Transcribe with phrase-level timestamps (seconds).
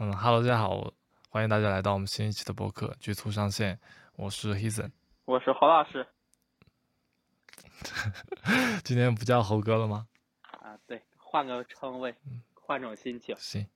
[0.00, 0.92] 嗯哈喽，大家好，
[1.28, 3.74] 欢迎大家来到我们新一期的播客《局促上线》，
[4.14, 4.92] 我是 Heason，
[5.24, 6.06] 我是侯老师。
[8.84, 10.06] 今天不叫猴哥了吗？
[10.60, 12.14] 啊，对，换个称谓，
[12.54, 13.34] 换种心情。
[13.40, 13.66] 行，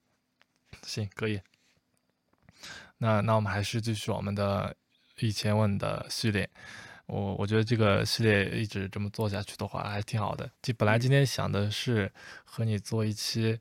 [0.84, 1.40] 行，可以。
[2.98, 4.76] 那那我们还是继续我们的
[5.18, 6.48] 一千问的系列。
[7.06, 10.48] 我我觉得这个系列一直这么做下去的话，还挺好的。
[10.62, 12.12] 就本来今天想的是
[12.44, 13.58] 和你做一期。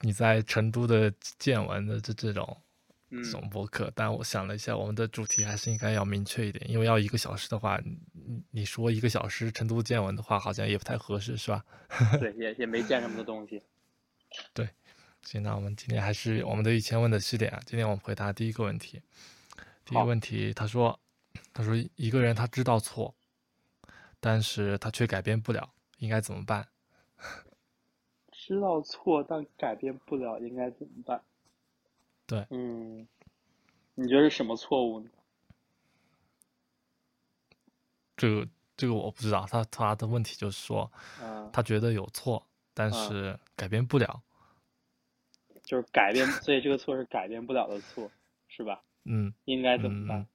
[0.00, 2.62] 你在成都的见闻的这这种
[3.10, 11.64] 这种博客，但我想了一下，我们的主题还是应该要明确一点，因为要一个小时的话，你你说一个小时成都见闻的话，好像也不太合适，是吧？
[12.20, 13.62] 对，也也没见什么多东西。
[14.54, 14.68] 对，
[15.22, 17.60] 行，那我们今天还是我们的一千问的系列啊。
[17.66, 19.02] 今天我们回答第一个问题。
[19.84, 20.98] 第一个问题，他说，
[21.52, 23.12] 他说一个人他知道错，
[24.20, 26.68] 但是他却改变不了，应该怎么办？
[28.50, 31.22] 知道错但改变不了，应该怎么办？
[32.26, 33.06] 对，嗯，
[33.94, 35.08] 你觉得是什么错误呢？
[38.16, 40.90] 这个这个我不知道，他他的问题就是说，
[41.52, 44.20] 他觉得有错，但是改变不了，
[45.62, 48.10] 就是改变，所以这个错是改变不了的错，
[48.48, 48.82] 是吧？
[49.04, 50.26] 嗯，应该怎么办？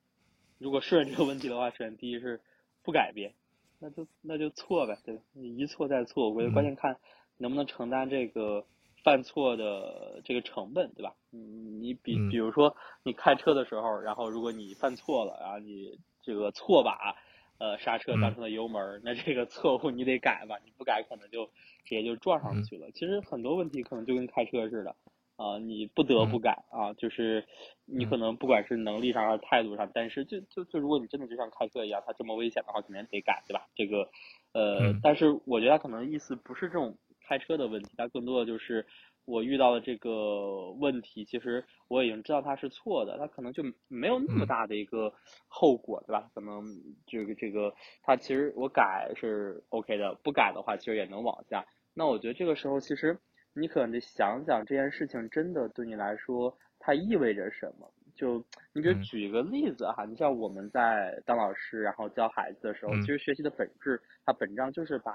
[0.57, 2.39] 如果顺着这个问题的话，首先第一是
[2.81, 3.33] 不改变，
[3.79, 5.21] 那就那就错呗，对吧？
[5.33, 6.97] 一错再错，我觉得关键看。
[7.37, 8.65] 能不能承担这个
[9.03, 11.13] 犯错的这个成本，对吧？
[11.29, 17.15] 你，你比比如说你开车的时候，然后如果你犯错了，然后你这个错把
[17.59, 20.57] 呃刹车当成了油门，那这个错误你得改吧？
[20.65, 21.45] 你不改可能就
[21.83, 22.89] 直接就撞上去了。
[22.91, 24.95] 其实很多问题可能就跟开车似的
[25.35, 27.45] 啊，你不得不改啊，就是
[27.85, 33.67] 你可能不管是能力上还是态度上，但是就就就如果你真的就像开车一样，它这么危险的话，肯定得改，对吧？
[33.75, 34.09] 这个
[34.53, 36.97] 呃，但是我觉得他可能意思不是这种。
[37.27, 38.85] 开车的问题，它更多的就是
[39.25, 45.11] 我遇到的这个问题，其实我已经知道它是错的，它可能就没有那么大的一个
[45.47, 46.29] 后果，对吧？
[46.35, 46.63] 可能
[47.07, 51.65] 这个这个，它其实我改是 OK 的，不改的话其实也能往下。
[51.93, 53.17] 那我觉得这个时候，其实
[53.53, 57.91] 你可能得想想这件事情真的对你来说它意味着什么。
[58.15, 58.37] 就
[58.73, 65.11] 你比如举一个例子哈，你像我们在当老师然后教孩子的时候，其实学习的本质，它本质上就是把。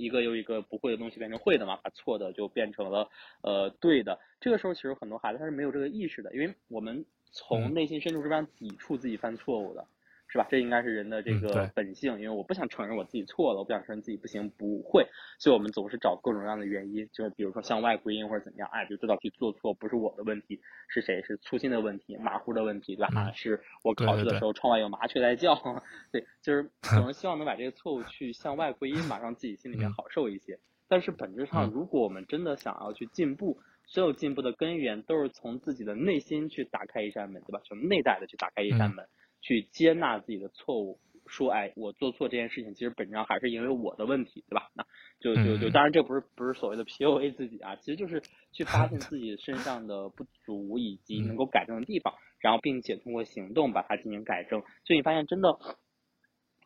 [0.00, 3.08] 一个又一个不会的东西变成会的嘛，把错的就变成了
[3.42, 4.18] 呃对的。
[4.40, 9.86] 这个时候其实很多孩子他是没有这个意识的，因为我们从内心深处是非常抵触自己犯错误的。
[10.30, 10.46] 是吧？
[10.48, 15.06] 这应该是人的这个本性，因为我不想承认我自己错了，我不想承认自己不行不会，
[15.38, 21.20] 所以我们总是找各种各样的原因，就是比如说向外归因或者怎么样，哎，就这道题做错不是我的问题，是谁？
[21.22, 23.32] 是粗心的问题，马虎的问题，对吧？
[23.34, 25.54] 是我考试的时候窗外有麻雀在叫，
[26.12, 30.60] 对，就是总是希望能把这个错误去向外归因，马上自己心里面好受一些。
[30.88, 37.60] 但是本质上，如果我们真的想要去进步，所有进步的根源都是从自己的内心去打开一扇门，对吧？
[37.64, 39.06] 从内在的去打开一扇门。
[39.40, 44.70] 去接纳自己的错误，说哎，我做错这件事情，其实本质上还是因为我的问题，对吧？
[44.74, 44.84] 那
[45.20, 54.60] 就就就，当然这不是不是所谓的 PUA 自己啊，其实就是去发现 自己身上的不足以及能够改正的地方，然后并且通过行动把它进行改正。
[54.84, 55.58] 所以你发现真的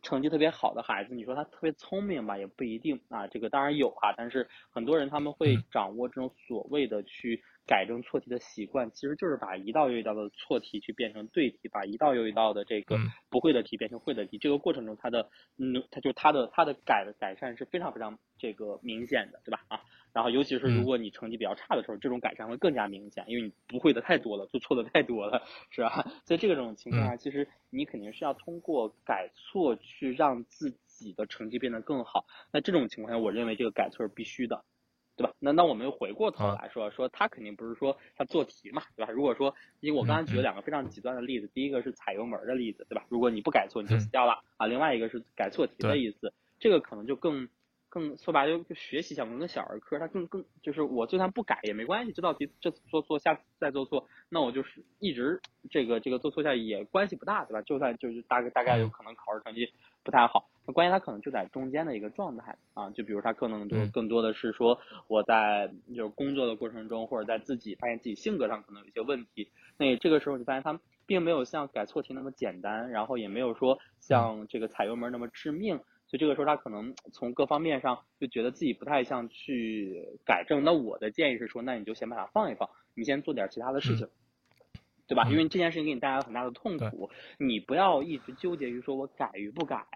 [0.02, 3.26] 成绩特别好的孩子，你说他特别聪明吧，也不一定啊。
[3.26, 7.42] 这个当然有啊，但是很多人他们会掌握这种所谓的去。
[7.66, 12.98] 改正错题的习惯，其实就是把一道又一道的错题去变成对题，把一道又一道的这个
[13.30, 14.38] 不会的题变成会的题。
[14.38, 19.60] 这个过程中，它的嗯，它就它的它的改的改善是非常非常这个明显的，对吧？
[19.68, 19.80] 啊，
[20.12, 26.04] 然后尤其是如果你成绩比较差的时候，这种改善会更加明显，因为你不会的太多了，做错的太多了，是吧？
[26.24, 32.26] 在这个种情况下，其实你肯定是要通过改错去让自己的成绩变得更好。
[32.52, 34.64] 那这种情况下，我认为这个改错是必须的。
[35.16, 35.32] 对吧？
[35.38, 39.12] 那那我们又回过头来说，说他肯定不是说他做题嘛，对吧？
[39.12, 43.04] 如果说，因为我刚才举了两个非常极端的例子，第一个是踩油门的例子，对吧？
[43.08, 44.66] 如果你不改错你就死掉了啊。
[44.66, 47.48] 另外一个是改错题的意思，这个可能就更
[47.88, 55.40] 更说白了就学习相关跟小儿科，它更更就是我就算不改也没关系，这道题这次做错，下次再做错，那我就是一直
[55.70, 57.62] 这个这个做错下也关系不大，对吧？
[57.62, 59.70] 就算就是大概大概有可能考试成绩
[60.04, 60.48] 不太好。
[60.66, 64.78] 那关键他可能就在中间的一个状态啊，就比如他可能就更多的是说
[65.08, 80.64] 我在就是工作的过程中，或者在自己发现自己性格上可能有一些问题，那这个时候你发现他并没有像改错题那么简单，然后也没有说像这个踩油门那么致命，所以这个时候他可能从各方面上就觉得自己不太像去改正。
[80.64, 84.08] 那我的建议是说，那你就先把它放一放，你先做点其他的事情，
[85.06, 85.28] 对吧？
[85.30, 89.86] 因为这件事情给你带来了很大的痛苦，你不要一直纠结于说我改与不改。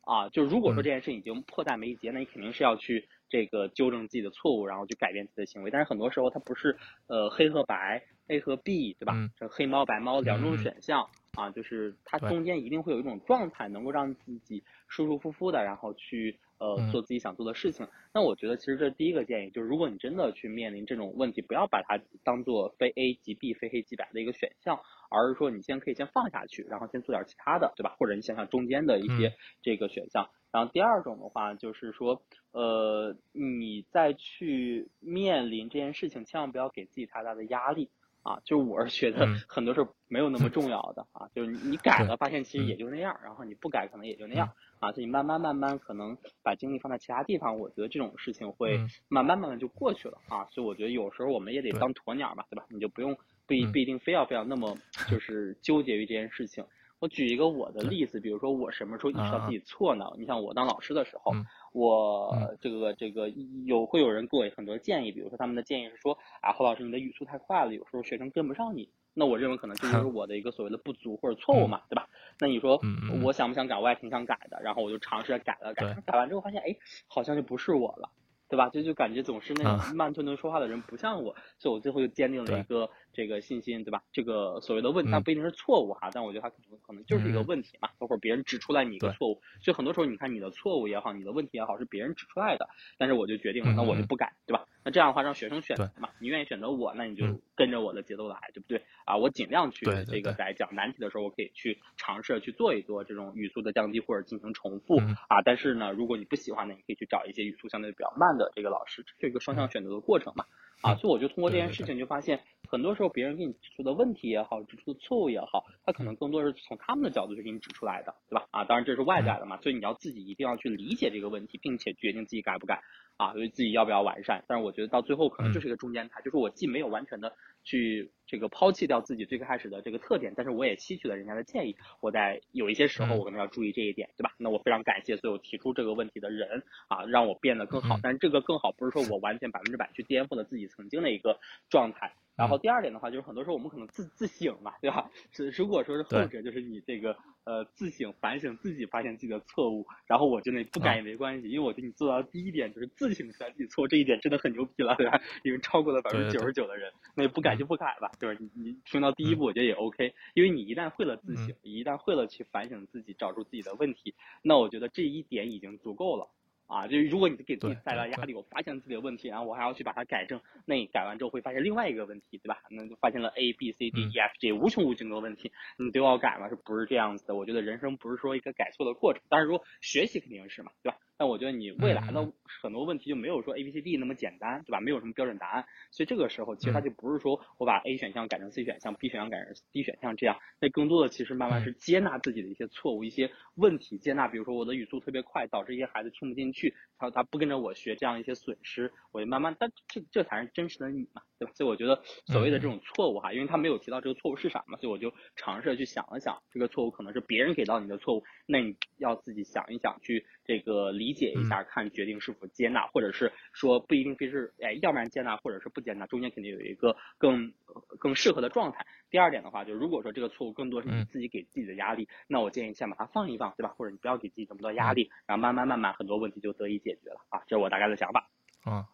[0.00, 5.70] 啊，就如果说这件事已经迫在眉睫，那你肯定是要去这个纠正自己的错误，然后去改变自己的行为。
[5.70, 6.78] 但是很多时候它不是
[7.08, 9.12] 呃黑和白，A 和 B，对吧？
[9.14, 17.86] 嗯这黑猫白猫两种选项啊，就是它中间一定会有一种状态，能够让自己舒舒服服的，然后去呃嗯做自己想做的事情。
[18.12, 24.80] 那我觉得其实这是第一个建议，就是如果你真的去面临这种问题，不要把它当做非 A 即 B、非黑即白的一个选项，
[25.10, 27.94] 而是说你先可以先放下去，然后先做点其他的，对吧？
[28.00, 30.28] 或者你想想中间的一些嗯这个选项。
[30.50, 37.90] 然后第二种的话就是说，呃，你再去面临这件事情，千万不要给自己太大的压力。
[38.28, 52.66] 啊，就是我是觉得嗯很多时候没有那么重要的啊，就是你改了，发现其实嗯也就那样，然后你不改可能也就那样啊，所以你慢慢慢慢可能把精力放在其他地方，我觉得这种事情会嗯慢慢慢慢就过去了啊，所以我觉得有时候我们也得当鸵鸟吧，对吧？
[52.68, 53.16] 你就不用
[53.46, 54.76] 不一嗯不一定非要非要那么
[55.10, 56.62] 就是纠结于这件事情。
[57.00, 60.04] 我举一个我的例子，比如说我什么时候意识到啊自己错呢？
[60.18, 63.28] 你像我当老师的时候，嗯我嗯这个这个
[63.64, 68.88] 有会有人给我很多建议，比如说他们的建议是说啊，侯老师你的语速太快了，有时候学生跟不上你。
[69.14, 72.08] 那我认为可能这就是我的一个所谓的不足或者错误嘛，对吧？
[72.38, 72.80] 那你说
[73.24, 73.76] 我想不想改？
[73.76, 76.76] 我也挺想改的，然后我就尝试着改了改对，改完之后发现哎，
[77.08, 78.08] 好像就不是我了。
[78.48, 78.68] 对吧？
[78.70, 79.78] 就就感觉总是那啊。
[79.78, 84.02] 种慢吞吞说话的人不像我，所以我最后就坚定了一个这个信心，对吧？
[84.12, 87.48] 这个所谓的问题，它嗯不一定是错误哈，但我觉得它可能可能就是一个嗯。
[87.48, 92.66] 问题嘛，包括别人指出来你一个错误，所以很多时候你看你的错误也好，你的问题也好，是别人指出来的，
[92.98, 94.64] 但是我就决定了，那我就不改，对吧？
[94.84, 98.80] 那这样的话让学生选择对嘛，你愿意选择我，那你就嗯跟着我的节奏来，对不对？
[99.04, 105.42] 啊，我尽量去这个对在讲难题的时候，我可以去尝试去做一做这种语速的降低或者进行重复嗯啊。
[105.44, 110.44] 但是呢，如果你不喜欢呢，你可以去找一些语速相对比较慢的这个老师，这是一个双向选择的过程嘛。
[110.80, 118.46] 啊，嗯所以我就通过这件事情就发现，很多时候别人给你指出的问题也好，指出的错误也好，他可能更多是从他们的角度去给你指出来的，对吧？
[118.50, 122.80] 啊，当然这是外在的嘛，所以你要自己一定要去理解这个问题，并且决定自己改不改
[123.16, 124.44] 啊，所以自己要不要完善。
[124.46, 127.32] 但是我觉得到最后可能就是一个中间态，就是我既没有完全的
[127.68, 134.32] 去这个抛弃掉自己最开始的这个特点，但是我也吸取了人家的建议，我在有一些时候嗯我可能要注意这一点，对吧？
[134.38, 138.00] 那我非常感谢所有提出这个问题的人啊，让我变得更好嗯。
[138.02, 141.38] 但是这个更好不是说我完全百分之百去颠覆了自己曾经的一个
[141.68, 142.10] 状态。
[142.38, 145.10] 然后第二点的话，就是很多时候我们可能自自省嘛，对吧？
[145.32, 155.20] 是如果说是后者，就是你这个呃自省反省自己，发现自己的错误，然后我觉得你不改啊也没关系，因为我觉得你做到第一点就是自省出来自己错，这一点真的很牛逼了，对吧？
[155.42, 158.38] 因为超过了百分之九十九的人，那不改就不改吧，就是？
[158.40, 166.28] 你你听到第一步，我觉得也 OK，因为你一旦会了自省，一旦会了去反省自己，找出自己的问题，那我觉得这一点已经足够了。
[166.68, 172.58] 啊，就是如果你给自己带来压力，我发现自己的问题，然后我还要去把它改正，那你改完之后会发现另外一个问题，对吧？
[172.68, 176.46] 那就发现了 A B C D 嗯 E F G 无穷无尽的问题，你都要改吗？
[176.50, 177.34] 是不是这样子的？
[177.34, 180.98] 我觉得人生不是说一个改错的过程，但是说学习肯定是嘛，对吧？
[181.18, 182.32] 但我觉得你未来的嗯。
[182.62, 184.80] 很多问题就没有说 A B C D 那么简单，对吧？
[184.80, 186.82] 没有什么标准答案，所以这个时候其实它嗯。
[186.82, 201.52] 就不是说我把 A 选项改成 C 选项，B 选项改成 D 选项这样，那更多的其实慢慢是接纳自己的一些错误、一些问题，接纳比如说我的语速特别快，导致一些孩子听不进去，他他不跟着我学这样一些损失，我就慢慢，但这这才是真实的你嘛，对吧？
[201.54, 217.52] 所以我觉得所谓的这种错误哈，因为他没有提到这个错误是啥嘛，所以我就尝试着去想了想，这个错误可能是别人给到你的错误，那你要自己想一想，去这个理解一下，看决定是否接纳，或者是说不一定非是哎，要不然接纳，或者是不接纳，中间肯定有一个更
[217.98, 218.86] 更适合的状态。
[219.10, 223.74] 第二点的话，就如果说这个错误更多是你嗯自己给自己的压力，那我建议先把它放一放，对吧？
[223.76, 228.30] 或者你不要给自己这么多压力，然后慢慢慢慢很多问题就得以解决了啊，这是我大概的想法。
[228.64, 228.88] 啊，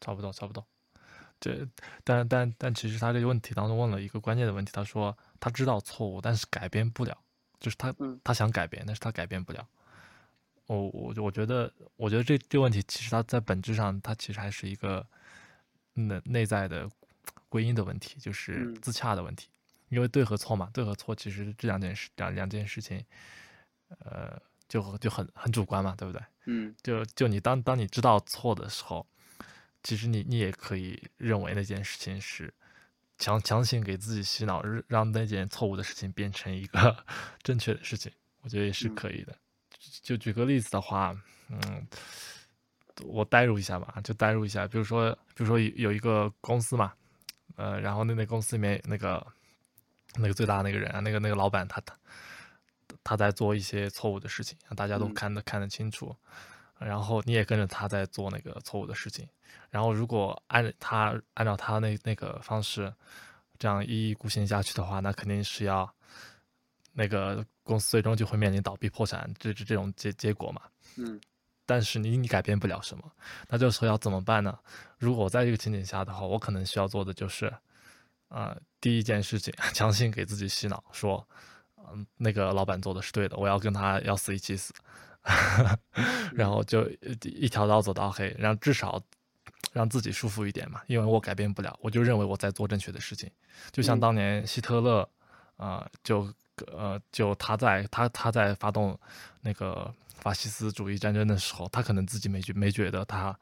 [0.00, 0.66] 差不多差不多。
[1.38, 1.68] 这
[2.02, 7.18] 但但但其实他这个问题当中问了一个关键的问题，他说他知道错误，但是改变不了，
[7.60, 9.68] 就是他嗯他想改变，但是他改变不了。
[10.68, 15.04] 我我我觉得我觉得这这个问题其实它在本质上它其实还是一个
[15.94, 16.88] 内内在的
[17.48, 19.48] 归因的问题，就是嗯自洽的问题。
[19.88, 23.02] 因为对和错嘛，对和错其实这两件事两两件事情，
[24.00, 26.22] 呃，就就很很主观嘛，对不对？
[26.44, 29.06] 嗯就就你当当你知道错的时候，
[29.82, 32.52] 其实你你也可以认为那件事情是
[33.16, 37.04] 强强行给自己洗脑，让让那件错误的事情变成一个
[37.42, 39.34] 正确的事情，我觉得也是嗯可以的。
[40.02, 41.16] 就举个例子的话，
[41.48, 41.86] 嗯，
[43.04, 46.92] 我代入一下吧，就代入一下，比如说比如说有有一个公司嘛，
[47.56, 49.24] 呃，然后那那公司里面那个
[50.14, 51.94] 那个最大的那个人啊，那个那个老板他他
[53.04, 55.14] 他在做一些错误的事情，大家都嗯。
[55.14, 56.14] 看得看得清楚，
[56.78, 59.28] 然后你也跟着他在做那个错误的事情，
[59.70, 62.92] 然后如果按他按照他那那个方式
[63.58, 65.92] 这样一意孤行下去的话，那肯定是要
[66.98, 70.60] 那个公司最终就会面临倒闭破产这这这种结结果嘛。
[70.96, 71.20] 嗯
[71.64, 73.04] 但是你你改变不了什么，
[73.48, 74.58] 那这个时候要怎么办呢？
[74.96, 77.52] 如果我在这个情景下的话，我可能需要做的就是，
[78.28, 81.28] 呃，第一件事情， 强行给自己洗脑，说，
[81.76, 84.72] 嗯、那个老板做的是对的，我要跟他要死一起死，
[86.32, 88.98] 然后就一一条道走到黑，让至少
[89.74, 93.30] 让自己舒服一点嘛，因为我改变不了，我就认为我在做正确的事情，
[93.72, 95.06] 就像嗯当年希特勒，
[95.58, 96.32] 啊、就
[96.66, 98.98] 呃，就他在他他在发动
[99.40, 103.36] 那个法西斯主义战争的时候，他可能自己没觉没觉得他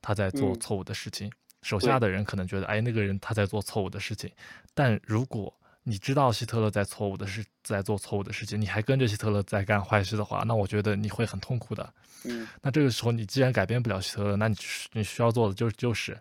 [0.00, 1.30] 他在做嗯错误的事情，
[1.62, 4.30] 手下的人可能觉得，哎，那个人他在做错误的事情。
[4.74, 11.92] 但如果你知道希特勒在错误的事，在做错误的事情，你还跟着希特勒在干坏事的话，那我觉得你会很痛苦的。
[12.24, 14.54] 嗯那这个时候，你既然改变不了希特勒，那你
[14.92, 16.16] 你需要做的就就是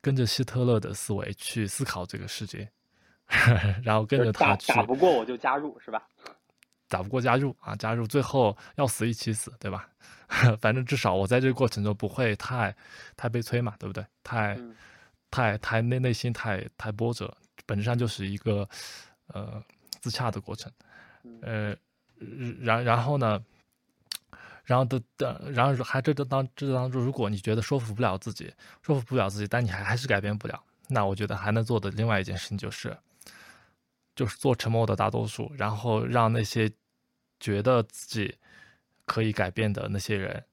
[0.00, 2.68] 跟着希特勒的思维去思考这个世界，
[3.82, 6.02] 然后跟着他去打不过我就加入是吧？
[6.88, 9.88] 打不过加入啊，加入最后要死一起死，对吧？
[10.60, 12.74] 反正至少我在这个过程中不会太
[13.16, 14.04] 太悲催嘛，对不对？
[14.22, 14.74] 太嗯
[15.30, 17.34] 太太内内心太太波折，
[17.66, 18.68] 本质上就是一个
[19.28, 19.62] 呃
[20.00, 20.70] 自洽的过程。
[21.24, 21.76] 嗯呃，
[22.60, 23.42] 然然后呢，
[24.64, 28.52] 然后的的，然后还这这当这当中，如果你觉得说服不了自己，
[28.82, 32.96] 说服不了自己，但你还还是改变不了，那我觉得还能做的另外一件事情就是，
[34.14, 36.70] 就是做沉默的大多数，然后让那些
[37.40, 38.36] 觉得自己
[39.04, 40.44] 可以改变的那些人，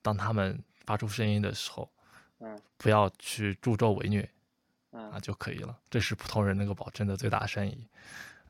[0.00, 1.90] 当他们发出声音的时候，
[2.40, 4.22] 嗯不要去助纣为虐
[4.90, 5.78] 啊嗯，就可以了。
[5.88, 7.86] 这是普通人能够保证的最大善意。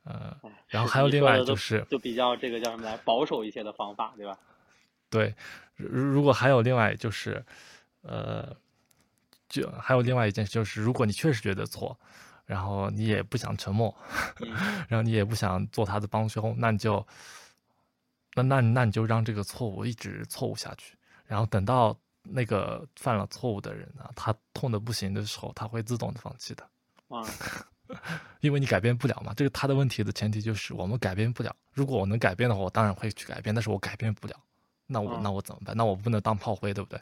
[0.05, 4.39] 呃，哎然后还有另外就是就比较这个叫什么来保守一些的方法，对吧？
[5.11, 5.35] 对，
[5.77, 7.45] 如如果还有另外就是，
[8.01, 8.57] 呃，
[9.49, 11.97] 就还有另外一件事就是，如果你确实觉得错，
[12.47, 13.95] 然后你也不想沉默，
[14.41, 14.51] 嗯
[14.89, 17.07] 然后你也不想做他的帮凶，那你就，
[18.35, 20.97] 那那那你就让这个错误一直错误下去，
[21.27, 26.69] 然后等到那个犯了错误的人呢，他痛的不行的时候，他会自动的放弃的，
[27.09, 27.25] 啊
[28.41, 29.35] 因为你改变不了嘛。
[29.35, 31.55] 这个他的问题的前提就是我们改变不了。
[31.73, 34.35] 如果我能改变的话，我当然会去改变，但是我改变不了，
[34.87, 35.77] 那我、嗯那我怎么办？
[35.77, 36.99] 那我不能当炮灰，对不对？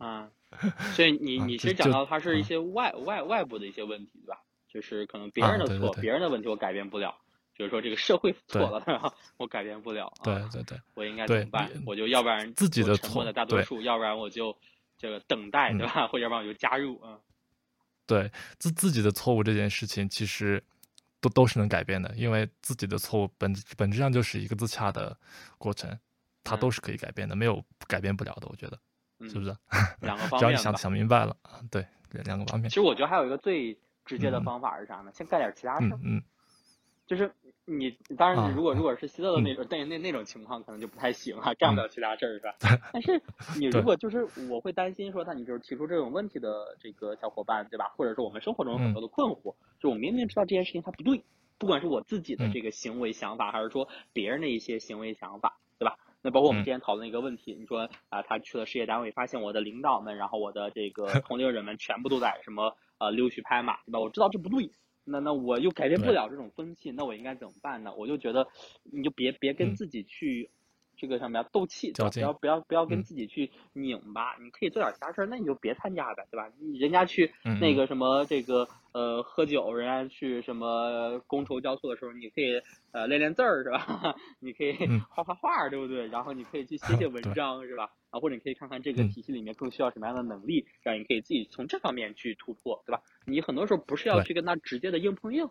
[0.00, 0.28] 啊，
[0.96, 4.40] 所以你啊你其实讲到它是一啊些外外外部的一些问题，对吧？
[4.72, 7.14] 就是可能别人的错，啊对对对别人的问题我改变不了，
[7.54, 11.70] 就是说这个社会错了，我改变不了，啊对对对，我应该怎么办？
[11.84, 14.56] 我就要不然自己的错对的大多数，要不然我就
[14.96, 16.06] 这个等待，对嗯吧？
[16.06, 17.18] 或者要不然我就加入，嗯
[18.06, 20.62] 对自自己的错误这件事情，其实
[21.20, 25.16] 都都是能改变的，因为自己的错误本本质上就是一个自洽的
[25.58, 25.96] 过程，
[26.42, 28.76] 它都嗯是可以改变的，没有改变不了的，我觉得
[29.28, 29.56] 是不嗯，是？
[30.02, 30.76] 两个方面只要你想。
[30.76, 31.86] 想明白了啊，对，
[32.24, 35.10] 两个方面其，实我觉得还有一个最直接的嗯方法是啥呢？
[35.14, 36.22] 先干点其他事儿，嗯嗯
[37.06, 37.32] 就是
[37.64, 42.54] 你当啊然，如果啊如果是希特勒嗯那种那那那种情况，可能就不太行啊，干不了其他事儿是吧？
[42.92, 43.20] 但是
[43.58, 47.92] 你如果就是我会担心说，那你就是提出这种问题的这个小伙伴，对吧？
[47.96, 51.24] 或者说我们生活中有很嗯多的困惑，就我明明知道这件事情它不对，
[51.58, 55.96] 不管是我自己的嗯这个行为想法，还是说别人的一些行为想法，对吧？
[56.22, 64.00] 那包括我们嗯之前讨论一个问题，你说啊，他去了事业单位，发现我的领导们，然后我的这个 同龄人们全部都在什么呃溜须拍马，对吧？
[64.00, 64.70] 我知道这不对，
[65.04, 67.94] 那那我又改变不了这种风气，那我应该怎么办呢？
[67.96, 68.46] 我就觉得，
[68.84, 70.50] 你就别别跟嗯自己去
[71.00, 72.10] 这个什么呀斗气，对吧？
[72.10, 76.52] 不要不要不要跟嗯自己去拧巴，你可以做点其他事儿，那你就别参加呗，对吧？
[76.60, 82.60] 你人家去那个什么这个呃喝酒，人家去什么觥筹交错的时候，你可以
[82.92, 84.14] 呃练练字儿是吧？
[84.40, 86.06] 你可以嗯画画画，对不对？
[86.08, 87.90] 然后你可以去写写 文章是吧？
[88.10, 93.00] 啊，或者你可以看看这个嗯体系里面更需要什么样的能力，让你可以自己从这方面去突破，对吧？
[93.24, 95.48] 你很多时候不是要去跟他直接的硬碰硬，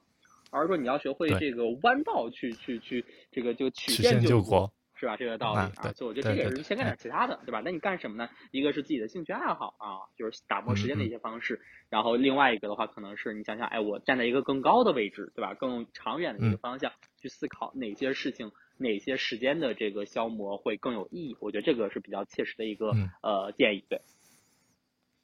[0.52, 5.16] 而是说你要学会这个弯道去去去这个就曲线救国，是吧？
[5.16, 7.62] 这个道理啊对所以我觉得这个也是先干对点其他的，对吧？
[7.64, 8.30] 那你干什么呢？
[8.52, 15.54] 一个是自己的兴趣爱好啊，就是打磨时间的嗯一些方式，然后另外一个的话，可能是你想想，哎，我站在一个更高的位置，对吧？
[15.54, 21.38] 更长远的一个嗯方向、去思考哪些事情、哪些时间的这个消磨会更有意义。
[21.40, 24.02] 我觉得这个是比较切实的一个、嗯呃建议，对。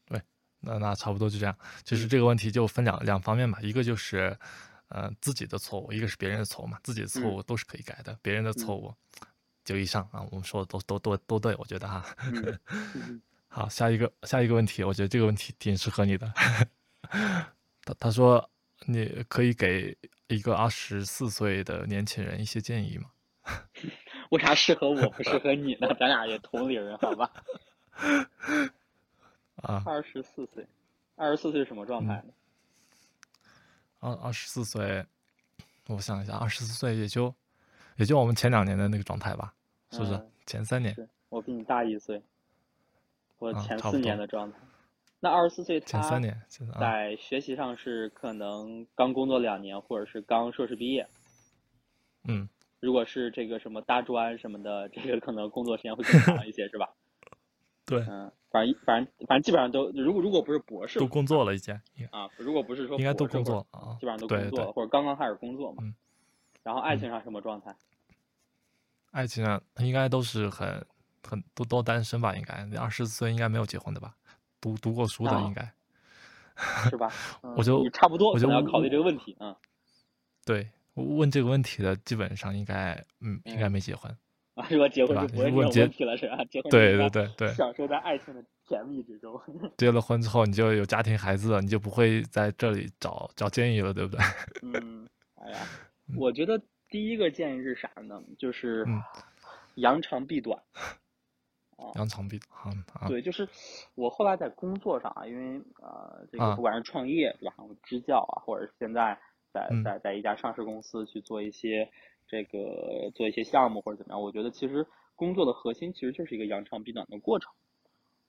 [0.07, 0.21] 对
[0.61, 1.55] 那那差不多就这样。
[1.83, 4.37] 其实嗯这个问题就分两两方面吧，一个就是，
[4.87, 6.79] 呃，自己的错误，一个是别人的错误嘛。
[6.83, 8.93] 自己的错误都是可以改的，别人的错误
[9.65, 12.05] 就以上啊，我们说的都都都都对，我觉得哈。
[13.49, 16.31] 好，下一个下一个问题，我觉得这个问题挺适合你的。
[17.83, 18.49] 他他说，
[18.85, 23.09] 你可以给一个二十四岁的年轻人一些建议吗？
[24.31, 25.87] 为啥适合我不适合你呢？
[25.99, 27.31] 咱俩也同龄人，好吧？
[29.57, 30.67] 啊，二十四岁，
[31.15, 32.33] 二十四岁什么状态呢？
[33.99, 35.05] 二二十四岁，
[35.87, 37.33] 我想一下，二十四岁也就
[37.95, 39.53] 也就我们前两年的那个状态吧，
[39.95, 40.13] 是不是？
[40.15, 40.95] 嗯前三年
[41.29, 42.21] 我比你大一岁，
[43.39, 44.59] 我前四年的状态。
[45.19, 46.39] 那二十四岁他前三年，
[46.79, 51.07] 在学习上是可能刚工作两年，或者是刚硕士毕业。
[52.27, 52.47] 嗯，
[52.79, 56.93] 如果是这个什么大专什么的，这个可能工作时间会更长一些，是吧？
[57.87, 61.73] 对，嗯，反正反正反正基本上都，如果如果不是博士都工作了已经，
[62.11, 65.77] 啊，如果不是说应该都工作了啊基，本上都工作了，或者刚刚开始工作嘛。
[65.81, 65.95] 嗯
[66.61, 67.75] 然后爱情上什么状态？
[69.15, 70.85] 爱情啊，应该都是很
[71.23, 72.35] 很都都单身吧？
[72.35, 74.13] 应该二十岁应该没有结婚的吧？
[74.59, 75.73] 读读过书的啊应该，
[76.89, 77.09] 是吧？
[77.41, 79.33] 嗯我就差不多，我就能要考虑这个问题。
[79.39, 79.55] 啊，
[80.45, 84.11] 对，问这个问题的基本上应该，嗯，应该嗯没结婚。
[84.55, 86.43] 啊，如果结婚就不会这种如果结问题了，是吧？
[86.49, 89.39] 结婚对对对对， 享受在爱情的甜蜜之中。
[89.77, 94.25] 结了婚之后你就有家庭孩子了，你就不会在这里找找建议了，对不对？
[94.63, 95.59] 嗯，哎呀，
[96.09, 96.61] 嗯我觉得
[96.95, 98.23] 第一个建议是啥呢？
[98.39, 99.03] 就是嗯。
[99.75, 100.63] 扬长避短。
[101.95, 103.49] 扬长避短啊，对，就是
[103.95, 106.55] 我后来在工作上啊，因为呃，这个啊。
[106.55, 109.19] 不管是创业是吧，我支教啊，或者是现在
[109.51, 109.83] 在嗯。
[109.83, 111.91] 在在一家上市公司去做一些
[112.29, 114.87] 这个做一些项目或者怎么样，我觉得其实
[115.17, 117.51] 工作的核心其实就是一个扬长避短的过程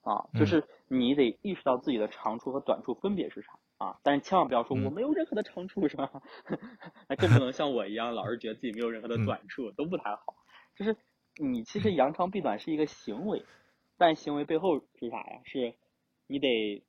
[0.07, 6.23] 啊，就嗯是你得意识到自己的长处和短处分别是啥啊，但是千万不要说嗯我没有任何的长处是吧？
[7.09, 10.37] 那更不能像我一样老是觉得自己没有任何的嗯短处，都不太好。
[10.77, 10.97] 就是
[11.37, 13.45] 你其实扬长避短是一个行为，
[13.99, 15.41] 但行为背后是啥呀？
[15.45, 15.75] 是
[16.29, 16.85] 你得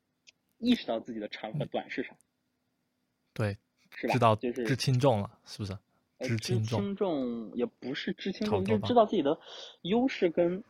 [0.60, 2.16] 意识到自己的长和短是啥，
[3.34, 3.58] 对，
[3.90, 4.14] 是吧？
[4.14, 5.74] 知道就是知轻重了，是不是？
[6.20, 9.40] 呃知知轻重轻重也不是知轻重，就是知道自己的
[9.84, 10.64] 优势跟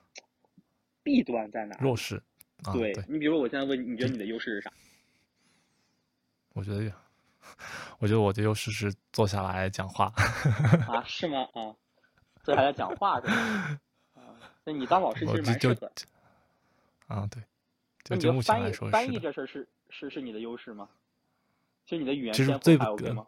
[1.03, 1.81] 弊端在哪里。
[1.81, 2.21] 弱势
[2.63, 4.71] 啊，对对，你比如说，我现在问你，你觉得你的优势是啥？
[6.53, 6.91] 我觉得，
[7.99, 10.11] 我觉得我的优势是坐下来讲话。
[10.87, 11.41] 啊，是吗？
[11.53, 11.75] 啊，
[12.43, 13.33] 坐下来讲话是吧？
[14.15, 14.21] 啊，
[14.63, 15.91] 那你当老师其实蛮适合的。
[17.07, 17.43] 啊，对，
[18.03, 19.19] 就就目前来说翻译。
[19.19, 20.89] 这事儿是是是你的优势吗？
[21.85, 23.25] 其实你的语言天赋还 OK 吗？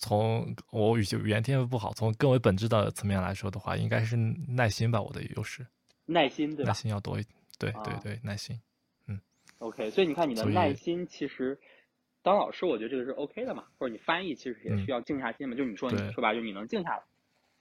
[0.00, 5.66] 从我语语言天赋不好，从更为本质的层面来说的话，应该是耐心吧，我的优势，
[6.04, 7.26] 耐心对吧耐心要多一，
[7.58, 8.60] 对对啊对，耐心。
[9.06, 9.20] 嗯
[9.58, 11.58] ？OK，所以你看你的耐心其实。
[12.20, 17.02] 当老师，我觉得这个是 OK 的嘛，或者你翻译其实也嗯需要静下心嘛，就是你说你说白了就是你能静下来，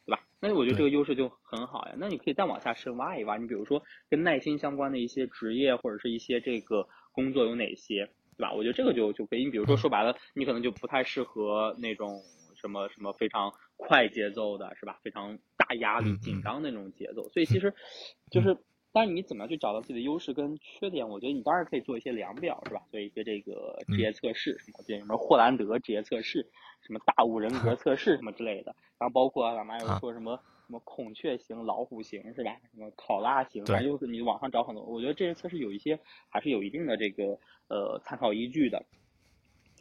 [0.06, 0.24] 对吧？
[0.42, 1.94] 那我觉得这个优势就很好呀。
[1.98, 8.52] 那你可以再往下深挖一挖，你比如说跟耐心相关的一些职业或者是一些这个工作有哪些，对吧？
[8.52, 9.46] 我觉得这个就就可以。
[9.46, 12.22] 你比如说嗯说白了，你可能就不太适合那种
[12.56, 15.00] 什么什么非常快节奏的，是吧？
[15.04, 17.30] 非常大压力、紧张的那种节奏。
[17.30, 17.74] 所以其实
[18.32, 18.58] 就是。
[18.98, 21.08] 但是你怎么样去找到自己的优势跟缺点？
[21.08, 22.82] 我觉得你当然可以做一些量表，是吧？
[22.90, 26.48] 做一些这个职业测试，什么这什么霍兰德职业测试，
[26.82, 28.76] 什么大五人格测试什么之类的。
[28.98, 32.58] 然后包括干嘛有人说什么什么孔雀型、老虎型，是吧？
[32.74, 34.84] 什么考拉型，反正就是你网上找很多。
[34.84, 38.84] 我觉得这些测试有一些还是有一定的这个呃参考依据的。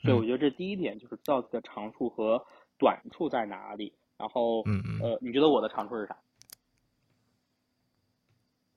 [0.03, 2.45] 所以我觉得这第一点就是知道自己的长处和
[2.79, 3.95] 短处在哪里。
[4.19, 6.17] 然后，嗯嗯，呃，你觉得我的长处是啥？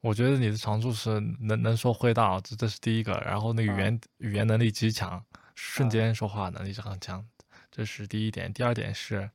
[0.02, 3.14] 我觉得你的长处是能能说会道，这这是第一个。
[3.26, 5.24] 然后那个语言、语言能力极强，
[5.56, 7.26] 瞬间说话能力是很强，
[7.70, 8.52] 这是第一点。
[8.54, 9.30] 第二点是，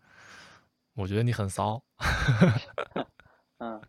[0.94, 1.82] 我觉得你很骚。
[3.58, 3.80] 嗯，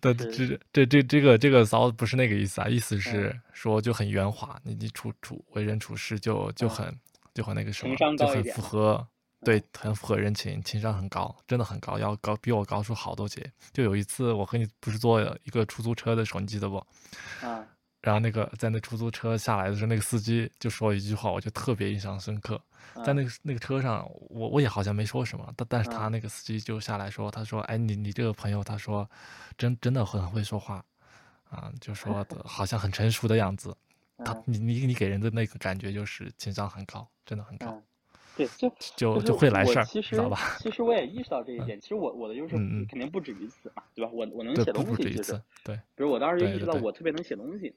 [0.00, 6.94] 对， 是这这这这个这个骚不是那个意思啊，意思是嗯说就很圆滑，你你处处为人处事就就很
[7.32, 9.06] 就很那个什么就很符合，
[9.46, 13.48] 对，很符合人情，情商很高，真的很高，要高比我高出好多节。
[13.72, 16.78] 就有一次我和你不是坐一个出租车的时候，你记得不？
[17.42, 17.64] 啊，
[18.00, 22.60] 然后那个在那出租车下来的时候，那个司机就说一句话，我就特别印象深刻。
[23.04, 29.08] 在那个那个车上，我我也好像没说什么，但但是他嗯那个司机就下来说，他说，哎，你你这个朋友，他说，
[29.56, 30.84] 真真的很会说话，
[31.50, 33.76] 啊，就说的好像很成熟的样子。
[34.24, 37.82] 他嗯你你你给人的那个感觉就是情商很高，真的很高，嗯，
[38.36, 40.56] 对， 就就就会来事儿，其实知道吧？
[40.58, 42.54] 其实我也意识到这一点， 其实我我的优势
[42.88, 44.10] 肯定不止于此嘛，对吧？
[44.12, 47.74] 我我能，写东西其实不止一次，，对，比如我当时就意识到我特别能写东西，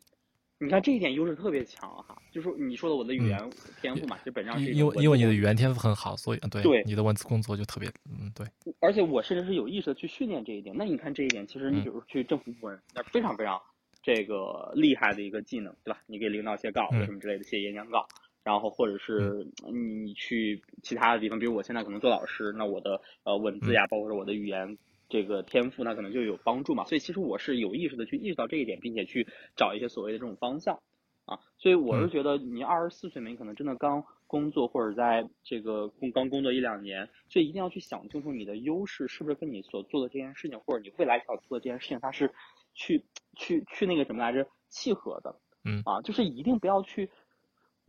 [0.60, 3.50] 你看这一点优势特别强哈，就是你说的我的语嗯言
[3.82, 8.46] 天赋嘛，就本上是因因为因为你的语言天赋很好，所以对对你的文字工作就特别，嗯，对，
[8.82, 10.76] 而且我甚至是有意识的去训练这一点。
[10.78, 13.62] 那你看这一点，其实你嗯比如去政府部门，那非常非常
[14.04, 16.02] 这个厉害的一个技能，对吧？
[16.08, 18.06] 你给领导写稿子嗯什么之类的，写演讲稿，
[18.50, 26.84] 然后或者是你你去其他的地方，比如我现在可能做老师，那我的呃文字呀，包括说我的语言这个天赋，那可能就有帮助嘛。
[26.86, 30.80] 所以其实我是有意识的去意识到这一点，并且去找一些所谓的这种方向。
[31.26, 42.34] 啊，所以我是嗯觉得你二十四岁嘛，你可能真的刚工作或者在这个工刚工作一两年，所以一定要去想清楚你的优势是不是跟你所做的这件事情，或者你未来想做的这件事情，它是
[42.74, 45.36] 去去去那个什么来着契合的。
[45.66, 47.12] 嗯啊，就是一定不要去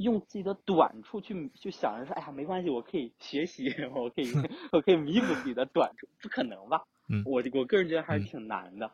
[0.03, 4.27] 用自己的短处去去想着说，哎呀，没关系，我可以学习， 我可以
[4.73, 6.83] 我可以弥补自己的短处，不可能吧？
[7.09, 8.91] 嗯我我个人觉得还是嗯挺难的，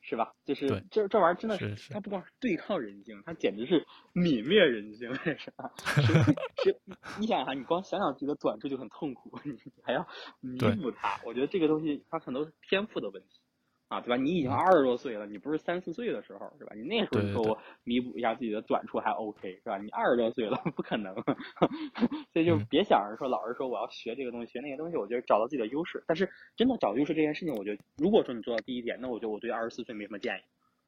[0.00, 0.34] 是吧？
[0.44, 5.70] 就是这这玩意儿真的是是它不光是对抗人性，它简直是泯灭人性， 是吧？
[5.78, 6.02] 是
[6.64, 6.76] 是，
[7.20, 10.06] 你想想，你光想想自己的短处就很痛苦，你还要
[10.40, 13.39] 弥补它，我觉得这个东西它很多是天赋的问题。
[13.90, 14.16] 啊，对吧？
[14.16, 16.72] 你已经嗯二十多岁了，你不是三四岁的时候，是吧？
[16.76, 19.78] 你那时候说我弥补一下自己的短处还 OK，是吧？
[19.78, 21.12] 你二十多岁了，不可能。
[22.32, 24.96] 所以就嗯别想着说老是说我要学这个东西，学那个东西。
[24.96, 30.42] 我觉得找到自己的优势，但是真的找优势这件事情，我觉得如果说你做到第一点，那我觉得我对二十四岁没什么建议，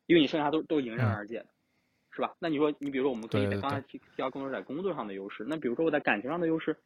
[0.06, 1.46] 因为你剩下都都迎刃嗯而解的，
[2.12, 2.32] 是吧？
[2.38, 6.76] 那你说你比如说我们可以刚才提提到更多在工作上的优势，那比如说我在感情上的优势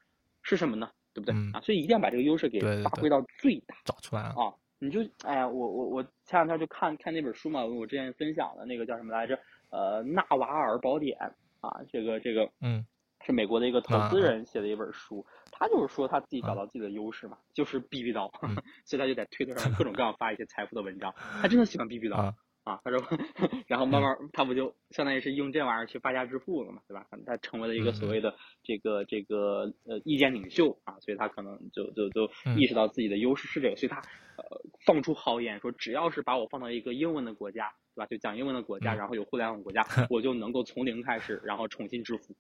[0.43, 0.91] 是什么呢？
[1.13, 1.35] 对不对？
[1.35, 3.75] 嗯啊，所以一定要把这个优势给发挥到最大。
[3.85, 4.29] 找出来了。
[4.31, 9.39] 啊，你就哎呀，我我我前两天就看看那本书嘛，我之前分享的那个叫什么来着？
[9.71, 11.19] 呃，纳瓦尔宝典
[11.61, 12.87] 啊，这个这个嗯
[13.25, 21.13] 是美国的一个投啊资人写的一本书，他就是说他自己找到自己的优势嘛，就是逼逼叨，嗯 所以他就在推特上 各种各样发一些财富的文章，
[21.43, 22.33] 他真的喜欢逼逼叨。
[22.67, 22.99] 啊啊，他说，
[23.69, 27.07] 然后慢慢他不就相当于是用这玩意儿去发家致富了嘛，对吧？
[27.25, 33.99] 他成为了一个所谓的这个这个呃意见领袖啊，所以他可能就就就嗯意识到自己的优势是这个，所以他
[34.37, 38.07] 呃放出豪言说，只要是把我放到一个英文的国家，对吧？
[38.07, 42.35] 就讲英文的国家，嗯然后有互联网国家， 我就能够从零开始，然后重新致富。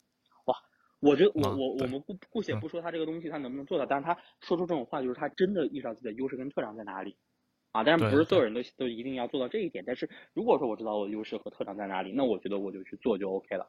[0.46, 0.56] 哇，
[0.98, 7.16] 我觉得我我我们姑姑且嗯不说他这个东西他能不能做到，但是他说出这种话，就是他真的意识到自己的优势跟特长在哪里。
[7.76, 13.68] 啊，当然不是所有人都都一定要做到这一点，但是如果说我知道我的优势和特长在哪里，那我觉得我就去做就 OK 了，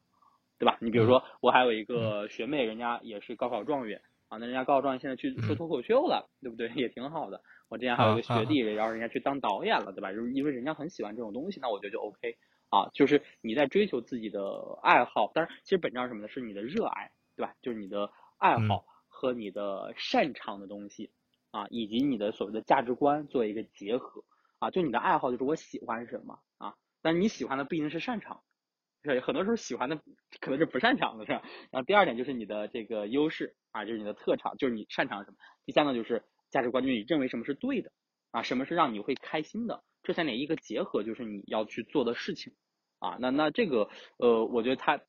[0.58, 0.78] 对吧？
[0.80, 6.70] 你比如说，我还有一个学妹，人家也是高考状元啊，那人家高考状元现在去说嗯脱口秀了，对不对？
[6.76, 7.42] 也挺好的。
[7.68, 10.14] 我之前还有一个啊学弟，然后人家去当导演了，对吧？
[10.14, 12.38] 就是因为人家很喜欢这种东西，那我觉得就 OK
[12.70, 12.88] 啊。
[12.94, 14.42] 就是你在追求自己的
[14.82, 16.30] 爱好，但是其实本质上是什么呢？
[16.30, 17.54] 是你的热爱，对吧？
[17.62, 21.12] 就是你的爱好和你的擅长的东西。
[21.52, 24.24] 啊，以及你的所谓的价值观做一个结合
[24.60, 28.44] 啊，就你的爱好就是我喜欢什么啊，但你喜欢的不一定是擅长，
[29.04, 30.02] 是很多时候喜欢的
[30.40, 31.42] 可能是不擅长的，是吧？
[31.72, 35.38] 然后第二点就是你的这个优势啊，就是你的特长，就是你擅长什么。
[35.66, 37.92] 第三个就是价值观，就是你认为什么是对的
[38.32, 42.54] 啊，什么是让你会开心的，这三点一个结合，就是你要去做的事情
[43.00, 43.18] 啊。
[43.20, 45.00] 那那这个呃，我觉得它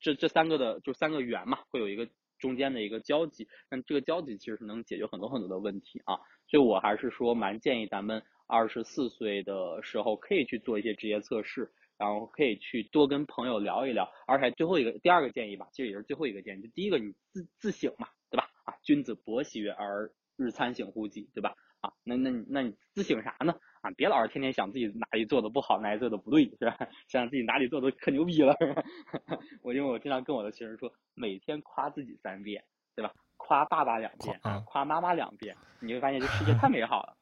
[0.00, 2.08] 这这三个的就三个圆嘛，会有一个。
[2.38, 6.16] 中间的一个交集，那这个交集其实是能解决很多很多的问题啊，
[6.48, 18.48] 所以我还是说蛮建议咱们二十四岁的时候可以去做一些职业测试，然后可以去多跟朋友聊一聊，而且最后一个第二个建议吧，其实也是最后一个建议，就第一个你自自省嘛，对吧？
[18.64, 21.54] 啊，君子博喜悦而日餐省乎己，对吧？
[21.80, 23.54] 啊，那那你那你自省啥呢？
[23.80, 26.76] 啊，别老是天天想自己哪里做的不好，哪里做的不对，是吧？
[27.08, 28.82] 想 想自己哪里做的可牛逼了，是吧？
[29.62, 32.64] 我因为我经常跟我的学生说，每天夸自己三遍，
[32.94, 33.12] 对吧？
[33.36, 37.16] 夸爸爸两遍，啊夸妈妈两遍，你会发现这世界太美好了，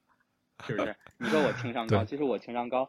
[0.66, 0.96] 是不是？
[1.18, 2.88] 你说我情商高，其实我情商高，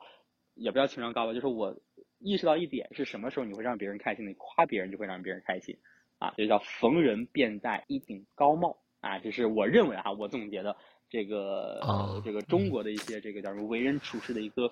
[0.56, 1.78] 也不叫情商高吧，就是我
[2.20, 5.78] 意识到一点是什么时候你会让别人开心，你夸别人就会让别人开心，
[6.20, 10.76] 啊，这叫逢人便戴一顶高帽啊，这是我认为哈，我总结的。
[11.10, 14.72] 这个、这个中国的一些这个叫什么为人处事的一个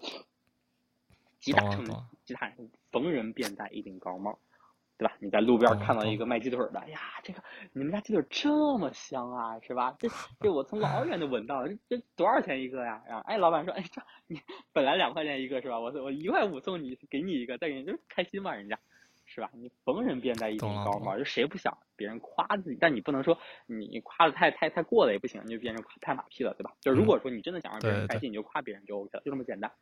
[1.39, 1.85] 极大成
[2.25, 4.37] 极大成，逢人便戴一顶高帽，
[4.97, 5.15] 对吧？
[5.19, 9.95] 你在路边看到一个卖鸡腿的，哎呀，这个你们家鸡腿这么香啊，是吧？
[9.99, 13.01] 这这我从老远就闻到了，这这多少钱一个呀？
[13.07, 14.41] 然后哎，老板说，哎，这你
[14.73, 15.79] 本来两块钱一个是吧？
[15.79, 18.79] 我我一块五送你，给你一个，再给你，就开心嘛，人家。
[19.35, 19.49] 是吧？
[19.53, 22.77] 你逢人便戴一顶高帽，就谁不想别人夸自己？
[22.79, 26.73] 但你不能说你夸的太太太过了也不行，你就变成拍马屁了，对吧？
[26.79, 29.73] 就如果说你真的想让别人开心，你就夸别人就 OK 了，就这么简单